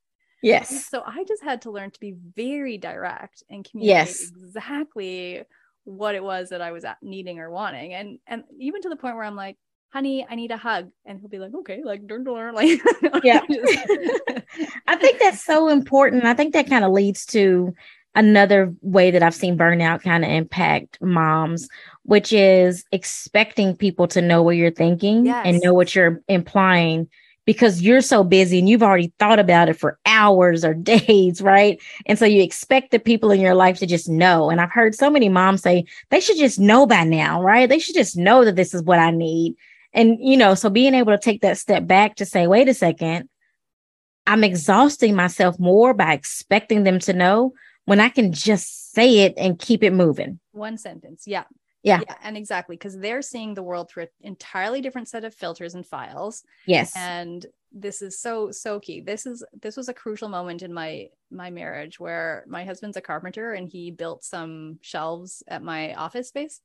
And 0.44 0.50
Yes. 0.50 0.86
So 0.88 1.02
I 1.06 1.24
just 1.24 1.44
had 1.44 1.62
to 1.62 1.72
learn 1.72 1.92
to 1.92 2.00
be 2.00 2.16
very 2.36 2.78
direct 2.78 3.42
and 3.50 3.64
communicate 3.70 4.08
Yes. 4.08 4.32
exactly 4.36 5.44
what 5.86 6.16
it 6.16 6.24
was 6.24 6.50
that 6.50 6.62
I 6.62 6.72
was 6.74 6.84
needing 7.02 7.40
or 7.40 7.50
wanting. 7.50 7.94
And 7.94 8.20
and 8.28 8.44
even 8.60 8.82
to 8.82 8.90
the 8.90 8.96
point 8.98 9.16
where 9.16 9.24
I'm 9.24 9.36
like, 9.38 9.58
honey, 9.96 10.28
I 10.30 10.36
need 10.36 10.52
a 10.52 10.58
hug. 10.58 10.92
And 11.06 11.22
he'll 11.22 11.30
be 11.30 11.40
like, 11.40 11.56
okay, 11.56 11.82
like, 11.82 12.06
dun, 12.06 12.26
dun, 12.26 12.54
like, 12.54 12.82
Yeah. 13.24 13.40
I 14.88 14.98
think 14.98 15.20
that's 15.20 15.42
so 15.42 15.70
important. 15.70 16.26
I 16.26 16.34
think 16.34 16.54
that 16.54 16.68
kind 16.68 16.84
of 16.84 16.92
leads 16.92 17.26
to 17.28 17.74
another 18.14 18.74
way 18.82 19.10
that 19.10 19.24
I've 19.24 19.34
seen 19.34 19.58
burnout 19.58 20.04
kind 20.04 20.26
of 20.26 20.32
impact 20.32 20.98
moms, 21.02 21.70
which 22.04 22.34
is 22.34 22.84
expecting 22.92 23.76
people 23.76 24.06
to 24.10 24.22
know 24.22 24.44
what 24.44 24.58
you're 24.58 24.70
thinking 24.70 25.30
and 25.30 25.62
know 25.62 25.74
what 25.74 25.96
you're 25.96 26.22
implying 26.28 27.08
because 27.46 27.82
you're 27.82 28.02
so 28.02 28.24
busy 28.24 28.60
and 28.60 28.68
you've 28.68 28.84
already 28.84 29.14
thought 29.20 29.40
about 29.40 29.70
it 29.70 29.78
for 29.78 29.98
hours 30.06 30.66
or 30.66 30.74
days, 30.74 31.42
right? 31.42 31.80
And 32.06 32.20
so 32.20 32.26
you 32.26 32.42
expect 32.42 32.92
the 32.92 33.00
people 33.00 33.32
in 33.32 33.40
your 33.40 33.56
life 33.56 33.80
to 33.80 33.86
just 33.86 34.10
know. 34.10 34.50
And 34.50 34.60
I've 34.60 34.72
heard 34.72 34.96
so 34.96 35.10
many 35.10 35.30
moms 35.30 35.62
say 35.62 35.86
they 36.10 36.20
should 36.20 36.38
just 36.38 36.60
know 36.60 36.86
by 36.86 37.04
now, 37.06 37.42
right? 37.42 37.70
They 37.70 37.80
should 37.80 37.96
just 37.96 38.18
know 38.18 38.44
that 38.44 38.58
this 38.58 38.74
is 38.74 38.82
what 38.84 39.00
I 39.00 39.12
need. 39.12 39.56
And, 39.96 40.18
you 40.20 40.38
know, 40.38 40.54
so 40.54 40.70
being 40.70 40.94
able 40.94 41.14
to 41.14 41.18
take 41.18 41.42
that 41.42 41.58
step 41.58 41.88
back 41.88 42.18
to 42.18 42.26
say, 42.26 42.46
wait 42.46 42.68
a 42.70 42.74
second, 42.74 43.30
I'm 44.28 44.44
exhausting 44.44 45.16
myself 45.16 45.58
more 45.58 45.94
by 45.94 46.14
expecting 46.14 46.84
them 46.84 47.00
to 47.00 47.14
know 47.14 47.54
when 47.86 48.00
I 48.00 48.10
can 48.10 48.32
just 48.32 48.92
say 48.92 49.20
it 49.20 49.34
and 49.38 49.58
keep 49.58 49.84
it 49.84 49.94
moving. 49.94 50.40
one 50.52 50.78
sentence. 50.78 51.24
Yeah. 51.26 51.46
Yeah. 51.82 52.02
Yeah. 52.08 52.16
And 52.24 52.36
exactly. 52.36 52.76
Because 52.76 52.98
they're 52.98 53.22
seeing 53.22 53.54
the 53.54 53.64
world 53.64 53.90
through 53.90 54.04
an 54.04 54.10
entirely 54.22 54.82
different 54.82 55.08
set 55.08 55.24
of 55.24 55.34
filters 55.34 55.76
and 55.76 55.86
files. 55.86 56.44
Yes. 56.66 56.94
and 56.96 57.46
this 57.78 58.02
is 58.02 58.18
so 58.18 58.52
so 58.52 58.80
key 58.80 59.02
this 59.02 59.26
is 59.26 59.44
this 59.62 59.76
was 59.76 59.90
a 59.90 59.94
crucial 59.94 60.30
moment 60.30 60.64
in 60.64 60.74
my 60.74 61.10
my 61.30 61.50
marriage 61.50 62.00
where 62.00 62.46
my 62.48 62.64
husband's 62.64 62.96
a 62.96 63.02
carpenter 63.02 63.52
and 63.52 63.68
he 63.68 63.92
built 63.92 64.24
some 64.24 64.80
shelves 64.82 65.44
at 65.50 65.62
my 65.62 65.94
office 65.96 66.30
space 66.30 66.62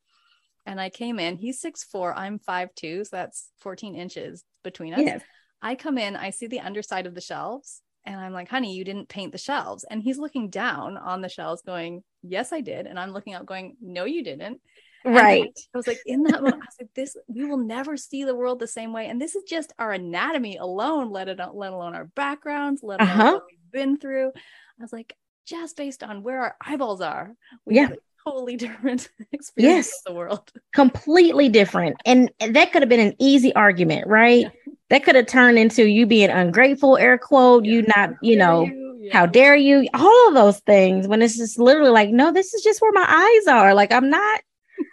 and 0.66 0.80
i 0.80 0.88
came 0.90 1.18
in 1.18 1.36
he's 1.36 1.60
six 1.60 1.84
four 1.84 2.16
i'm 2.16 2.38
five 2.38 2.74
two 2.74 3.04
so 3.04 3.16
that's 3.16 3.50
14 3.58 3.94
inches 3.94 4.44
between 4.62 4.94
us 4.94 5.22
i 5.62 5.74
come 5.74 5.98
in 5.98 6.16
i 6.16 6.30
see 6.30 6.46
the 6.46 6.60
underside 6.60 7.06
of 7.06 7.14
the 7.14 7.20
shelves 7.20 7.82
and 8.04 8.16
i'm 8.16 8.32
like 8.32 8.48
honey 8.48 8.74
you 8.74 8.84
didn't 8.84 9.08
paint 9.08 9.32
the 9.32 9.38
shelves 9.38 9.84
and 9.90 10.02
he's 10.02 10.18
looking 10.18 10.50
down 10.50 10.96
on 10.96 11.20
the 11.20 11.28
shelves 11.28 11.62
going 11.62 12.02
yes 12.22 12.52
i 12.52 12.60
did 12.60 12.86
and 12.86 12.98
i'm 12.98 13.12
looking 13.12 13.34
up 13.34 13.46
going 13.46 13.76
no 13.80 14.04
you 14.04 14.22
didn't 14.22 14.60
Right. 15.04 15.44
I, 15.44 15.76
I 15.76 15.78
was 15.78 15.86
like, 15.86 16.00
in 16.04 16.24
that 16.24 16.42
moment, 16.42 16.56
I 16.62 16.66
was 16.66 16.76
like, 16.80 16.94
this, 16.94 17.16
we 17.28 17.46
will 17.46 17.56
never 17.56 17.96
see 17.96 18.24
the 18.24 18.34
world 18.34 18.58
the 18.58 18.66
same 18.66 18.92
way. 18.92 19.06
And 19.06 19.20
this 19.20 19.34
is 19.34 19.44
just 19.44 19.72
our 19.78 19.92
anatomy 19.92 20.56
alone, 20.58 21.10
let 21.10 21.28
it 21.28 21.40
let 21.54 21.72
alone 21.72 21.94
our 21.94 22.04
backgrounds, 22.04 22.82
let 22.82 23.00
alone 23.00 23.10
uh-huh. 23.10 23.32
what 23.32 23.44
we've 23.50 23.72
been 23.72 23.98
through. 23.98 24.28
I 24.28 24.82
was 24.82 24.92
like, 24.92 25.16
just 25.46 25.76
based 25.76 26.02
on 26.02 26.22
where 26.22 26.40
our 26.40 26.56
eyeballs 26.60 27.00
are, 27.00 27.34
we 27.64 27.76
yeah. 27.76 27.82
have 27.82 27.92
a 27.92 27.96
totally 28.24 28.56
different 28.56 29.08
experience 29.32 29.88
yes. 29.88 30.02
of 30.06 30.12
the 30.12 30.18
world. 30.18 30.52
Completely 30.72 31.48
different. 31.48 31.96
And 32.04 32.30
that 32.40 32.72
could 32.72 32.82
have 32.82 32.88
been 32.88 33.00
an 33.00 33.14
easy 33.18 33.54
argument, 33.54 34.06
right? 34.06 34.42
Yeah. 34.42 34.72
That 34.90 35.04
could 35.04 35.14
have 35.14 35.26
turned 35.26 35.58
into 35.58 35.88
you 35.88 36.06
being 36.06 36.30
ungrateful, 36.30 36.96
air 36.96 37.16
quote, 37.16 37.64
yeah. 37.64 37.72
you 37.72 37.82
not, 37.82 38.10
you 38.22 38.36
know, 38.36 38.64
you? 38.64 39.10
how 39.12 39.26
dare 39.26 39.54
you? 39.54 39.86
All 39.94 40.28
of 40.28 40.34
those 40.34 40.58
things 40.60 41.06
when 41.06 41.22
it's 41.22 41.36
just 41.36 41.58
literally 41.58 41.90
like, 41.90 42.10
no, 42.10 42.32
this 42.32 42.54
is 42.54 42.62
just 42.62 42.82
where 42.82 42.92
my 42.92 43.06
eyes 43.08 43.46
are. 43.46 43.74
Like, 43.74 43.92
I'm 43.92 44.10
not, 44.10 44.40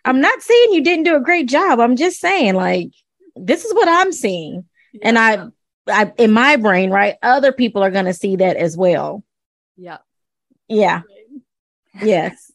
I'm 0.05 0.21
not 0.21 0.41
saying 0.41 0.73
you 0.73 0.83
didn't 0.83 1.05
do 1.05 1.15
a 1.15 1.21
great 1.21 1.47
job. 1.47 1.79
I'm 1.79 1.95
just 1.95 2.19
saying, 2.19 2.53
like, 2.53 2.91
this 3.35 3.65
is 3.65 3.73
what 3.73 3.87
I'm 3.87 4.11
seeing. 4.11 4.65
And 5.01 5.17
I, 5.17 5.47
I, 5.87 6.11
in 6.17 6.31
my 6.31 6.57
brain, 6.57 6.91
right, 6.91 7.15
other 7.21 7.51
people 7.51 7.83
are 7.83 7.91
going 7.91 8.05
to 8.05 8.13
see 8.13 8.35
that 8.37 8.57
as 8.57 8.77
well. 8.77 9.23
Yeah. 9.75 9.97
Yeah. 10.67 11.01
yes. 12.01 12.51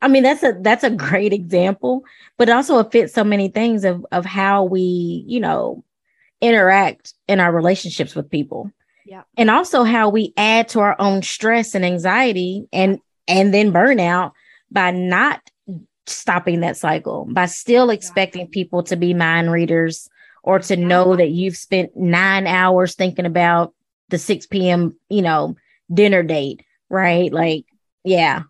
I 0.00 0.08
mean, 0.08 0.22
that's 0.22 0.42
a 0.42 0.56
that's 0.60 0.84
a 0.84 0.90
great 0.90 1.32
example, 1.32 2.04
but 2.36 2.48
also 2.48 2.78
it 2.78 2.92
fits 2.92 3.14
so 3.14 3.24
many 3.24 3.48
things 3.48 3.84
of 3.84 4.04
of 4.12 4.24
how 4.24 4.64
we, 4.64 5.24
you 5.26 5.40
know, 5.40 5.84
interact 6.40 7.14
in 7.28 7.40
our 7.40 7.52
relationships 7.52 8.14
with 8.14 8.30
people. 8.30 8.70
Yeah. 9.06 9.22
And 9.36 9.50
also 9.50 9.84
how 9.84 10.08
we 10.08 10.32
add 10.36 10.68
to 10.70 10.80
our 10.80 10.96
own 10.98 11.22
stress 11.22 11.74
and 11.74 11.84
anxiety 11.84 12.66
and 12.72 13.00
and 13.28 13.52
then 13.52 13.72
burnout 13.72 14.32
by 14.70 14.90
not 14.90 15.40
stopping 16.06 16.60
that 16.60 16.76
cycle, 16.76 17.26
by 17.30 17.46
still 17.46 17.90
expecting 17.90 18.46
people 18.48 18.82
to 18.84 18.96
be 18.96 19.14
mind 19.14 19.50
readers 19.50 20.08
or 20.42 20.58
to 20.58 20.76
know 20.76 21.16
that 21.16 21.30
you've 21.30 21.56
spent 21.56 21.96
9 21.96 22.46
hours 22.46 22.94
thinking 22.94 23.24
about 23.24 23.72
the 24.10 24.18
6 24.18 24.46
p.m., 24.48 24.94
you 25.08 25.22
know, 25.22 25.56
dinner 25.90 26.22
date 26.22 26.64
right? 26.94 27.32
Like, 27.32 27.66
yeah. 28.04 28.42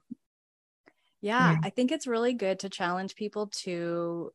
Yeah. 1.25 1.53
Yeah. 1.53 1.59
I 1.65 1.71
think 1.71 1.91
it's 1.91 2.07
really 2.07 2.35
good 2.35 2.61
to 2.61 2.69
challenge 2.69 3.15
people 3.15 3.47
to 3.63 4.31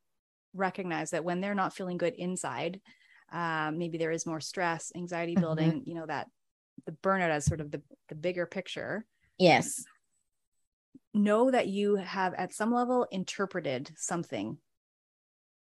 recognize 0.55 1.11
that 1.11 1.23
when 1.23 1.39
they're 1.39 1.53
not 1.53 1.75
feeling 1.75 1.97
good 1.97 2.15
inside, 2.15 2.81
um, 3.31 3.77
maybe 3.77 3.99
there 3.99 4.11
is 4.11 4.25
more 4.25 4.41
stress, 4.41 4.91
anxiety 4.95 5.33
mm-hmm. 5.33 5.41
building, 5.41 5.71
mm-hmm. 5.71 5.89
you 5.89 5.95
know, 5.95 6.07
that 6.07 6.27
the 6.87 6.91
burnout 6.91 7.29
as 7.29 7.45
sort 7.45 7.61
of 7.61 7.69
the, 7.69 7.83
the 8.07 8.15
bigger 8.15 8.47
picture. 8.47 9.05
Yes. 9.37 9.85
Know 11.13 11.51
that 11.51 11.67
you 11.67 11.95
have 11.95 12.33
at 12.33 12.53
some 12.53 12.73
level 12.73 13.07
interpreted 13.11 13.91
something 13.95 14.57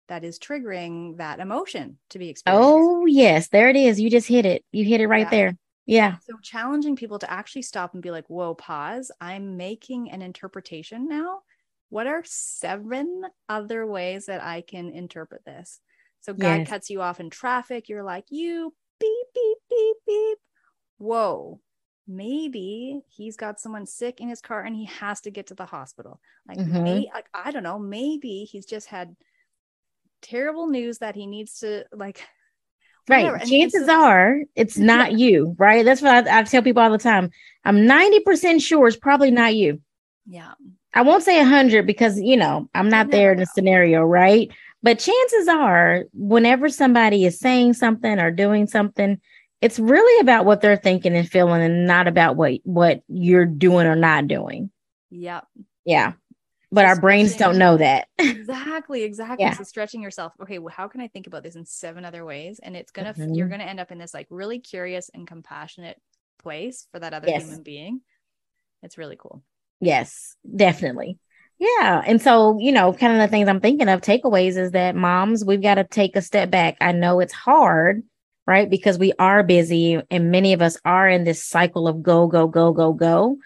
that 0.08 0.24
is 0.24 0.38
triggering 0.38 1.18
that 1.18 1.40
emotion 1.40 1.98
to 2.12 2.20
be 2.20 2.30
experienced. 2.30 2.70
Oh, 2.70 3.08
yes. 3.08 3.48
There 3.48 3.70
it 3.70 3.76
is. 3.76 4.00
You 4.00 4.12
just 4.12 4.28
hit 4.28 4.46
it. 4.46 4.64
You 4.72 4.86
hit 4.86 5.02
it 5.02 5.08
right 5.08 5.26
yeah. 5.26 5.30
there. 5.32 5.58
Yeah. 5.86 6.18
So 6.28 6.38
challenging 6.42 6.96
people 6.96 7.20
to 7.20 7.32
actually 7.32 7.62
stop 7.62 7.94
and 7.94 8.02
be 8.02 8.12
like, 8.12 8.26
whoa, 8.28 8.56
pause. 8.56 9.12
I'm 9.22 9.58
making 9.58 10.12
an 10.12 10.22
interpretation 10.22 11.08
now. 11.08 11.42
What 11.90 12.08
are 12.08 12.24
seven 12.26 13.24
other 13.48 13.86
ways 13.86 14.26
that 14.26 14.44
I 14.44 14.62
can 14.62 14.90
interpret 14.90 15.46
this? 15.46 15.80
So 16.22 16.34
guy 16.34 16.58
yes. 16.58 16.68
cuts 16.68 16.90
you 16.90 17.02
off 17.02 17.20
in 17.20 17.30
traffic. 17.30 17.88
You're 17.88 18.04
like, 18.04 18.26
you 18.30 18.74
beep, 19.00 19.28
beep, 19.34 19.58
beep, 19.70 19.96
beep. 20.08 20.38
Whoa. 20.98 21.62
Maybe 22.08 23.02
he's 23.08 23.36
got 23.36 23.60
someone 23.60 23.86
sick 23.86 24.22
in 24.22 24.30
his 24.30 24.42
car 24.42 24.62
and 24.62 24.76
he 24.76 24.86
has 24.86 25.22
to 25.22 25.32
get 25.32 25.48
to 25.48 25.56
the 25.56 25.66
hospital. 25.66 26.20
Like, 26.48 26.58
mm-hmm. 26.58 26.84
may, 26.84 27.10
like 27.14 27.28
I 27.34 27.52
don't 27.52 27.64
know, 27.64 27.80
maybe 27.80 28.44
he's 28.44 28.66
just 28.66 28.88
had 28.88 29.16
terrible 30.22 30.68
news 30.68 31.00
that 31.00 31.16
he 31.16 31.28
needs 31.28 31.60
to 31.60 31.86
like 31.94 32.24
Right. 33.08 33.46
Chances 33.46 33.88
are 33.88 34.42
it's 34.56 34.78
not 34.78 35.12
yeah. 35.12 35.18
you, 35.18 35.56
right? 35.60 35.86
That's 35.86 36.02
what 36.02 36.28
I, 36.28 36.40
I, 36.40 36.44
tell 36.44 36.64
people 36.64 36.82
all 36.82 36.92
the 36.92 36.98
time. 36.98 37.30
I'm 37.64 37.78
90% 37.78 38.62
sure 38.62 38.88
it's 38.88 38.98
probably 38.98 39.32
not 39.32 39.56
you. 39.56 39.80
Yeah. 40.26 40.54
I 40.94 41.02
won't 41.02 41.24
say 41.24 41.38
100 41.38 41.86
because, 41.86 42.20
you 42.20 42.38
know, 42.38 42.70
I'm 42.74 42.90
not 42.90 43.12
there 43.12 43.34
in 43.34 43.40
the 43.40 43.46
scenario, 43.46 44.02
right? 44.02 44.50
But 44.82 45.00
chances 45.00 45.48
are, 45.48 46.06
whenever 46.14 46.70
somebody 46.70 47.26
is 47.26 47.40
saying 47.40 47.74
something 47.74 48.20
or 48.20 48.32
doing 48.32 48.66
something, 48.66 49.20
it's 49.62 49.78
really 49.78 50.20
about 50.22 50.46
what 50.46 50.62
they're 50.62 50.78
thinking 50.78 51.16
and 51.16 51.30
feeling 51.30 51.62
and 51.62 51.86
not 51.86 52.08
about 52.08 52.36
what 52.36 52.54
what 52.64 53.02
you're 53.08 53.46
doing 53.46 53.88
or 53.88 53.96
not 53.96 54.28
doing. 54.28 54.70
Yep. 55.12 55.46
Yeah 55.86 56.14
but 56.76 56.86
our 56.86 57.00
brains 57.00 57.36
don't 57.36 57.58
know 57.58 57.78
that. 57.78 58.10
exactly, 58.20 59.04
exactly. 59.04 59.46
Yeah. 59.46 59.54
So 59.54 59.64
stretching 59.64 60.02
yourself. 60.02 60.34
Okay, 60.42 60.60
well, 60.60 60.74
how 60.76 60.88
can 60.88 61.02
I 61.02 61.08
think 61.08 61.26
about 61.26 61.42
this 61.42 61.56
in 61.56 61.66
seven 61.66 62.04
other 62.04 62.26
ways? 62.26 62.60
And 62.62 62.76
it's 62.76 62.92
gonna 62.92 63.14
mm-hmm. 63.14 63.34
you're 63.34 63.48
gonna 63.48 63.64
end 63.64 63.80
up 63.80 63.92
in 63.92 63.98
this 63.98 64.14
like 64.14 64.28
really 64.30 64.60
curious 64.60 65.10
and 65.14 65.26
compassionate 65.26 66.00
place 66.44 66.88
for 66.92 67.00
that 67.00 67.14
other 67.14 67.30
yes. 67.30 67.44
human 67.44 67.64
being. 67.64 68.02
It's 68.84 68.98
really 68.98 69.16
cool. 69.16 69.42
Yes, 69.80 70.36
definitely. 70.54 71.18
Yeah. 71.58 72.04
And 72.06 72.22
so, 72.22 72.60
you 72.60 72.74
know, 72.74 72.92
kind 72.92 73.14
of 73.14 73.20
the 73.20 73.30
things 73.30 73.48
I'm 73.48 73.62
thinking 73.62 73.88
of 73.88 74.02
takeaways 74.02 74.58
is 74.58 74.72
that 74.72 74.96
moms, 74.96 75.46
we've 75.46 75.62
got 75.62 75.76
to 75.76 75.86
take 75.86 76.18
a 76.18 76.22
step 76.22 76.52
back. 76.52 76.76
I 76.82 76.92
know 76.92 77.22
it's 77.22 77.34
hard, 77.34 78.04
right? 78.46 78.70
Because 78.70 79.00
we 79.00 79.14
are 79.18 79.42
busy 79.42 80.02
and 80.12 80.32
many 80.32 80.52
of 80.52 80.62
us 80.62 80.78
are 80.84 81.08
in 81.08 81.24
this 81.24 81.42
cycle 81.42 81.88
of 81.88 82.04
go, 82.04 82.28
go, 82.28 82.48
go, 82.48 82.74
go, 82.74 82.92
go 82.92 83.38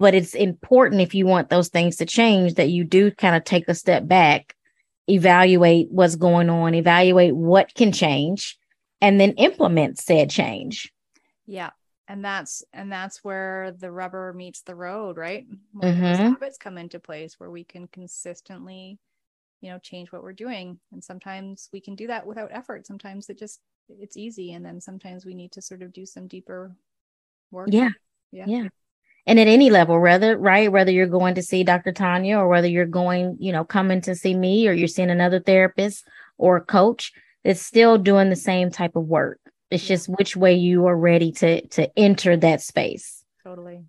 but 0.00 0.14
it's 0.14 0.34
important 0.34 1.02
if 1.02 1.14
you 1.14 1.26
want 1.26 1.50
those 1.50 1.68
things 1.68 1.96
to 1.96 2.06
change 2.06 2.54
that 2.54 2.70
you 2.70 2.82
do 2.82 3.10
kind 3.12 3.36
of 3.36 3.44
take 3.44 3.68
a 3.68 3.74
step 3.74 4.08
back 4.08 4.56
evaluate 5.08 5.88
what's 5.90 6.16
going 6.16 6.48
on 6.48 6.74
evaluate 6.74 7.36
what 7.36 7.72
can 7.74 7.92
change 7.92 8.58
and 9.00 9.20
then 9.20 9.32
implement 9.32 9.98
said 9.98 10.30
change. 10.30 10.92
Yeah 11.46 11.70
and 12.08 12.24
that's 12.24 12.64
and 12.72 12.90
that's 12.90 13.22
where 13.22 13.72
the 13.78 13.90
rubber 13.90 14.32
meets 14.32 14.62
the 14.62 14.74
road 14.74 15.16
right? 15.16 15.46
When 15.72 15.94
mm-hmm. 15.94 16.22
habits 16.32 16.58
come 16.58 16.78
into 16.78 16.98
place 16.98 17.38
where 17.38 17.50
we 17.50 17.62
can 17.62 17.86
consistently 17.86 18.98
you 19.60 19.70
know 19.70 19.78
change 19.78 20.10
what 20.10 20.22
we're 20.22 20.32
doing 20.32 20.80
and 20.92 21.04
sometimes 21.04 21.68
we 21.72 21.80
can 21.80 21.94
do 21.94 22.06
that 22.06 22.26
without 22.26 22.50
effort. 22.52 22.86
Sometimes 22.86 23.28
it 23.28 23.38
just 23.38 23.60
it's 23.88 24.16
easy 24.16 24.54
and 24.54 24.64
then 24.64 24.80
sometimes 24.80 25.26
we 25.26 25.34
need 25.34 25.52
to 25.52 25.62
sort 25.62 25.82
of 25.82 25.92
do 25.92 26.06
some 26.06 26.26
deeper 26.26 26.74
work. 27.50 27.68
Yeah. 27.70 27.90
Yeah. 28.32 28.46
Yeah 28.46 28.68
and 29.26 29.38
at 29.38 29.48
any 29.48 29.70
level, 29.70 30.00
whether 30.00 30.36
right, 30.36 30.70
whether 30.70 30.90
you're 30.90 31.06
going 31.06 31.34
to 31.34 31.42
see 31.42 31.64
Dr. 31.64 31.92
Tanya 31.92 32.38
or 32.38 32.48
whether 32.48 32.68
you're 32.68 32.86
going, 32.86 33.36
you 33.38 33.52
know, 33.52 33.64
coming 33.64 34.00
to 34.02 34.14
see 34.14 34.34
me 34.34 34.66
or 34.68 34.72
you're 34.72 34.88
seeing 34.88 35.10
another 35.10 35.40
therapist 35.40 36.06
or 36.38 36.56
a 36.56 36.64
coach, 36.64 37.12
it's 37.44 37.60
still 37.60 37.98
doing 37.98 38.30
the 38.30 38.36
same 38.36 38.70
type 38.70 38.96
of 38.96 39.04
work. 39.04 39.38
It's 39.70 39.86
just 39.86 40.08
which 40.08 40.36
way 40.36 40.54
you 40.54 40.86
are 40.86 40.96
ready 40.96 41.32
to 41.32 41.66
to 41.68 41.98
enter 41.98 42.36
that 42.36 42.60
space. 42.60 43.24
Totally. 43.44 43.84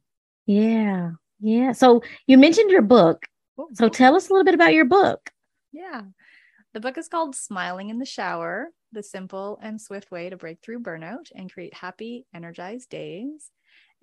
Yeah. 0.46 1.12
Yeah. 1.40 1.72
So 1.72 2.04
you 2.28 2.38
mentioned 2.38 2.72
your 2.72 2.82
book. 2.82 3.26
So 3.74 3.90
tell 3.90 4.16
us 4.16 4.30
a 4.30 4.34
little 4.34 4.46
bit 4.46 4.54
about 4.56 4.74
your 4.74 4.86
book. 4.86 5.30
Yeah. 5.72 6.02
The 6.74 6.80
book 6.80 6.98
is 6.98 7.08
called 7.08 7.36
Smiling 7.36 7.90
in 7.90 8.00
the 8.00 8.06
Shower 8.06 8.70
The 8.92 9.04
Simple 9.04 9.60
and 9.62 9.80
Swift 9.80 10.10
Way 10.10 10.30
to 10.30 10.38
Break 10.38 10.62
Through 10.62 10.82
Burnout 10.82 11.32
and 11.36 11.52
Create 11.52 11.74
Happy, 11.74 12.26
Energized 12.34 12.90
Days. 12.90 13.52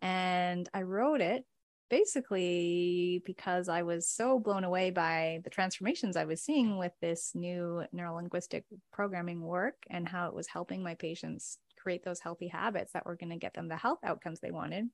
And 0.00 0.68
I 0.72 0.82
wrote 0.82 1.20
it 1.20 1.44
basically 1.90 3.22
because 3.24 3.68
I 3.68 3.82
was 3.82 4.08
so 4.08 4.38
blown 4.38 4.64
away 4.64 4.90
by 4.90 5.40
the 5.44 5.50
transformations 5.50 6.16
I 6.16 6.26
was 6.26 6.42
seeing 6.42 6.76
with 6.76 6.92
this 7.00 7.32
new 7.34 7.82
neurolinguistic 7.94 8.64
programming 8.92 9.40
work 9.40 9.76
and 9.88 10.06
how 10.08 10.28
it 10.28 10.34
was 10.34 10.46
helping 10.46 10.82
my 10.82 10.94
patients 10.94 11.58
create 11.78 12.04
those 12.04 12.20
healthy 12.20 12.48
habits 12.48 12.92
that 12.92 13.06
were 13.06 13.16
going 13.16 13.30
to 13.30 13.36
get 13.36 13.54
them 13.54 13.68
the 13.68 13.76
health 13.76 14.00
outcomes 14.04 14.40
they 14.40 14.50
wanted. 14.50 14.86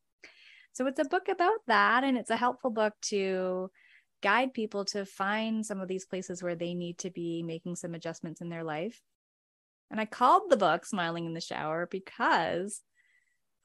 So 0.73 0.87
it's 0.87 1.01
a 1.01 1.05
book 1.05 1.29
about 1.29 1.61
that, 1.69 2.03
and 2.03 2.19
it's 2.19 2.31
a 2.31 2.37
helpful 2.37 2.71
book 2.71 2.95
to 3.03 3.71
guide 4.23 4.53
people 4.55 4.85
to 4.87 5.05
find 5.05 5.65
some 5.65 5.81
of 5.81 5.89
these 5.89 6.07
places 6.07 6.43
where 6.43 6.57
they 6.57 6.75
need 6.75 6.99
to 6.99 7.11
be 7.11 7.43
making 7.43 7.77
some 7.77 7.95
adjustments 7.95 8.41
in 8.41 8.49
their 8.49 8.65
life. 8.65 9.01
And 9.91 10.01
I 10.01 10.05
called 10.05 10.51
the 10.51 10.57
book 10.57 10.85
Smiling 10.85 11.27
in 11.27 11.35
the 11.35 11.41
Shower 11.41 11.87
because 11.89 12.81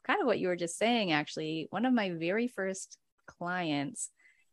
kind 0.05 0.21
of 0.21 0.27
what 0.27 0.39
you 0.39 0.47
were 0.47 0.55
just 0.55 0.77
saying, 0.77 1.11
actually. 1.11 1.67
One 1.69 1.85
of 1.85 1.93
my 1.93 2.11
very 2.11 2.47
first 2.47 2.97
clients 3.27 4.09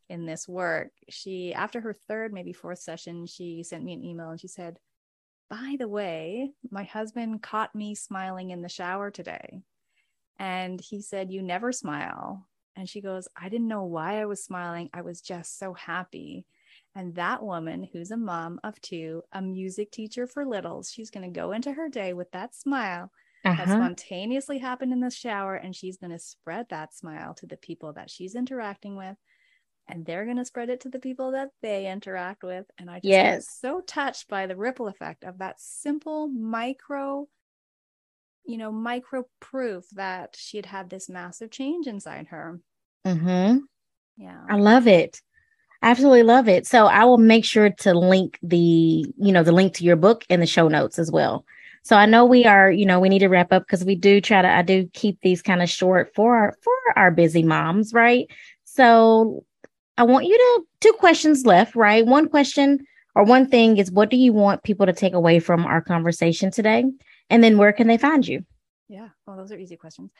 in 0.08 0.26
this 0.26 0.46
work, 0.46 0.90
she, 1.08 1.52
after 1.54 1.80
her 1.80 1.92
third, 1.92 2.32
maybe 2.32 2.52
fourth 2.52 2.78
session, 2.78 3.26
she 3.26 3.62
sent 3.62 3.84
me 3.84 3.92
an 3.92 4.04
email 4.04 4.30
and 4.30 4.40
she 4.40 4.48
said, 4.48 4.78
By 5.50 5.76
the 5.78 5.88
way, 5.88 6.50
my 6.70 6.84
husband 6.84 7.42
caught 7.42 7.74
me 7.74 7.94
smiling 7.94 8.50
in 8.50 8.62
the 8.62 8.68
shower 8.68 9.10
today. 9.10 9.60
And 10.38 10.80
he 10.80 11.00
said, 11.00 11.32
You 11.32 11.42
never 11.42 11.72
smile. 11.72 12.46
And 12.76 12.88
she 12.88 13.00
goes, 13.00 13.26
I 13.34 13.48
didn't 13.48 13.68
know 13.68 13.84
why 13.84 14.20
I 14.20 14.26
was 14.26 14.44
smiling. 14.44 14.90
I 14.92 15.00
was 15.00 15.22
just 15.22 15.58
so 15.58 15.72
happy. 15.72 16.44
And 16.94 17.14
that 17.14 17.42
woman, 17.42 17.88
who's 17.90 18.10
a 18.10 18.16
mom 18.16 18.60
of 18.62 18.80
two, 18.80 19.22
a 19.32 19.40
music 19.40 19.90
teacher 19.90 20.26
for 20.26 20.44
littles, 20.44 20.90
she's 20.90 21.10
going 21.10 21.24
to 21.24 21.40
go 21.40 21.52
into 21.52 21.72
her 21.72 21.88
day 21.88 22.12
with 22.12 22.30
that 22.32 22.54
smile 22.54 23.10
uh-huh. 23.46 23.64
that 23.64 23.76
spontaneously 23.76 24.58
happened 24.58 24.92
in 24.92 25.00
the 25.00 25.10
shower 25.10 25.54
and 25.54 25.74
she's 25.74 25.96
going 25.96 26.12
to 26.12 26.18
spread 26.18 26.66
that 26.70 26.94
smile 26.94 27.34
to 27.34 27.46
the 27.46 27.56
people 27.56 27.92
that 27.94 28.10
she's 28.10 28.34
interacting 28.34 28.96
with 28.96 29.16
and 29.88 30.04
they're 30.04 30.24
going 30.24 30.36
to 30.36 30.44
spread 30.44 30.68
it 30.68 30.80
to 30.80 30.88
the 30.88 30.98
people 30.98 31.32
that 31.32 31.50
they 31.62 31.90
interact 31.90 32.42
with. 32.42 32.66
And 32.78 32.90
I 32.90 32.96
just 32.96 33.04
Yes. 33.04 33.48
so 33.48 33.80
touched 33.80 34.28
by 34.28 34.46
the 34.46 34.56
ripple 34.56 34.88
effect 34.88 35.24
of 35.24 35.38
that 35.38 35.60
simple 35.60 36.28
micro, 36.28 37.28
you 38.44 38.56
know, 38.56 38.72
micro 38.72 39.24
proof 39.40 39.84
that 39.92 40.34
she 40.36 40.56
had 40.56 40.66
had 40.66 40.90
this 40.90 41.08
massive 41.08 41.50
change 41.50 41.86
inside 41.86 42.28
her. 42.28 42.60
Mm-hmm. 43.06 43.58
Yeah. 44.16 44.40
I 44.48 44.56
love 44.56 44.88
it. 44.88 45.20
Absolutely 45.82 46.24
love 46.24 46.48
it. 46.48 46.66
So 46.66 46.86
I 46.86 47.04
will 47.04 47.18
make 47.18 47.44
sure 47.44 47.70
to 47.70 47.94
link 47.94 48.38
the, 48.42 48.56
you 48.56 49.32
know, 49.32 49.42
the 49.42 49.52
link 49.52 49.74
to 49.74 49.84
your 49.84 49.96
book 49.96 50.24
in 50.28 50.40
the 50.40 50.46
show 50.46 50.68
notes 50.68 50.98
as 50.98 51.12
well. 51.12 51.44
So 51.86 51.94
I 51.94 52.04
know 52.04 52.24
we 52.24 52.44
are, 52.46 52.68
you 52.68 52.84
know, 52.84 52.98
we 52.98 53.08
need 53.08 53.20
to 53.20 53.28
wrap 53.28 53.52
up 53.52 53.62
because 53.62 53.84
we 53.84 53.94
do 53.94 54.20
try 54.20 54.42
to 54.42 54.48
I 54.48 54.62
do 54.62 54.90
keep 54.92 55.20
these 55.20 55.40
kind 55.40 55.62
of 55.62 55.70
short 55.70 56.12
for 56.16 56.34
our 56.34 56.56
for 56.60 56.72
our 56.96 57.12
busy 57.12 57.44
moms, 57.44 57.94
right? 57.94 58.26
So 58.64 59.44
I 59.96 60.02
want 60.02 60.26
you 60.26 60.36
to 60.36 60.66
two 60.80 60.94
questions 60.94 61.46
left, 61.46 61.76
right? 61.76 62.04
One 62.04 62.28
question 62.28 62.80
or 63.14 63.22
one 63.22 63.48
thing 63.48 63.76
is 63.76 63.92
what 63.92 64.10
do 64.10 64.16
you 64.16 64.32
want 64.32 64.64
people 64.64 64.86
to 64.86 64.92
take 64.92 65.12
away 65.12 65.38
from 65.38 65.64
our 65.64 65.80
conversation 65.80 66.50
today? 66.50 66.86
And 67.30 67.44
then 67.44 67.56
where 67.56 67.72
can 67.72 67.86
they 67.86 67.98
find 67.98 68.26
you? 68.26 68.44
Yeah. 68.88 69.10
Well, 69.24 69.36
those 69.36 69.52
are 69.52 69.56
easy 69.56 69.76
questions. 69.76 70.10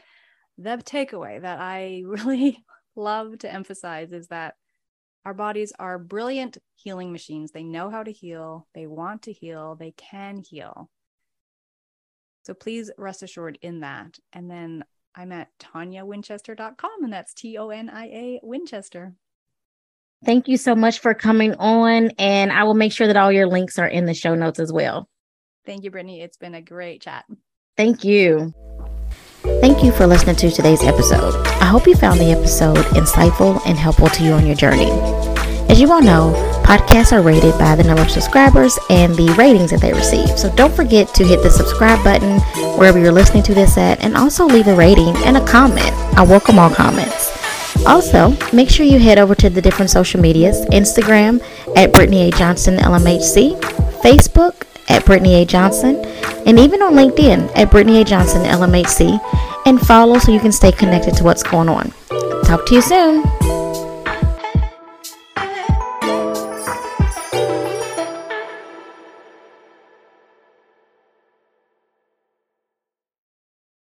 The 0.59 0.81
takeaway 0.85 1.43
that 1.43 1.59
I 1.59 2.05
really 2.07 2.65
love 2.95 3.41
to 3.41 3.53
emphasize 3.53 4.13
is 4.13 4.29
that 4.29 4.55
our 5.25 5.35
bodies 5.35 5.73
are 5.81 5.99
brilliant 5.99 6.59
healing 6.77 7.11
machines. 7.11 7.51
They 7.51 7.65
know 7.65 7.91
how 7.91 8.05
to 8.05 8.13
heal, 8.13 8.69
they 8.73 8.87
want 8.87 9.23
to 9.23 9.33
heal, 9.33 9.75
they 9.75 9.91
can 9.97 10.45
heal. 10.49 10.89
So 12.47 12.55
please 12.55 12.93
rest 12.97 13.25
assured 13.25 13.59
in 13.61 13.81
that. 13.81 14.21
And 14.33 14.49
then 14.49 14.85
I'm 15.17 15.33
at 15.33 15.49
toniawinchester.com, 15.59 17.03
and 17.03 17.13
that's 17.13 17.35
T 17.35 17.59
O 17.59 17.71
N 17.71 17.91
I 17.91 18.05
A 18.07 18.41
Winchester. 18.43 19.15
Thank 20.25 20.47
you 20.47 20.57
so 20.57 20.77
much 20.77 21.01
for 21.01 21.13
coming 21.13 21.55
on. 21.57 22.11
And 22.19 22.53
I 22.53 22.63
will 22.63 22.75
make 22.75 22.93
sure 22.93 23.09
that 23.09 23.17
all 23.17 23.33
your 23.33 23.49
links 23.49 23.81
are 23.81 23.89
in 23.89 24.07
the 24.07 24.15
show 24.15 24.37
notes 24.37 24.61
as 24.61 24.73
well. 24.73 25.09
Thank 25.65 25.83
you, 25.83 25.91
Brittany. 25.91 26.21
It's 26.21 26.37
been 26.37 26.55
a 26.55 26.63
great 26.63 27.03
chat. 27.03 27.25
Thank 27.77 28.05
you. 28.05 28.55
Thank 29.61 29.83
you 29.83 29.91
for 29.91 30.07
listening 30.07 30.37
to 30.37 30.51
today's 30.51 30.85
episode. 30.85 31.35
I 31.61 31.67
hope 31.67 31.87
you 31.87 31.97
found 31.97 32.21
the 32.21 32.31
episode 32.31 32.79
insightful 32.95 33.61
and 33.67 33.77
helpful 33.77 34.09
to 34.09 34.23
you 34.23 34.33
on 34.33 34.47
your 34.47 34.57
journey. 34.57 35.36
As 35.69 35.81
you 35.81 35.91
all 35.93 36.01
know, 36.01 36.33
podcasts 36.65 37.13
are 37.13 37.23
rated 37.23 37.59
by 37.59 37.75
the 37.75 37.85
number 37.85 38.03
of 38.03 38.11
subscribers 38.11 38.79
and 38.89 39.15
the 39.15 39.35
ratings 39.37 39.71
that 39.73 39.81
they 39.81 39.93
receive. 39.93 40.39
So 40.39 40.55
don't 40.55 40.75
forget 40.75 41.13
to 41.15 41.25
hit 41.25 41.43
the 41.43 41.51
subscribe 41.51 42.03
button 42.05 42.41
wherever 42.79 42.99
you're 42.99 43.13
listening 43.13 43.43
to 43.45 43.55
this 43.55 43.77
at 43.77 44.03
and 44.03 44.17
also 44.17 44.47
leave 44.47 44.69
a 44.69 44.77
rating 44.77 45.17
and 45.25 45.37
a 45.37 45.45
comment. 45.45 45.91
I 46.17 46.23
welcome 46.23 46.59
all 46.59 46.71
comments. 46.71 47.33
Also, 47.85 48.37
make 48.53 48.71
sure 48.71 48.87
you 48.87 48.99
head 48.99 49.19
over 49.19 49.35
to 49.35 49.51
the 49.51 49.61
different 49.61 49.91
social 49.91 50.21
medias 50.21 50.65
Instagram 50.67 51.43
at 51.77 51.93
Brittany 51.93 52.29
A. 52.29 52.31
Johnson 52.31 52.77
LMHC, 52.77 53.61
Facebook 54.01 54.67
at 54.89 55.05
Brittany 55.05 55.43
A. 55.43 55.45
Johnson, 55.45 55.97
and 56.47 56.59
even 56.59 56.81
on 56.81 56.95
LinkedIn 56.95 57.51
at 57.57 57.71
Brittany 57.71 58.01
A. 58.01 58.05
Johnson 58.05 58.43
LMHC, 58.43 59.21
and 59.67 59.81
follow 59.81 60.19
so 60.19 60.33
you 60.33 60.41
can 60.41 60.53
stay 60.53 60.73
connected 60.73 61.15
to 61.17 61.25
what's 61.25 61.43
going 61.43 61.69
on. 61.69 61.93
Talk 62.45 62.67
to 62.67 62.75
you 62.75 62.83
soon. 62.83 63.23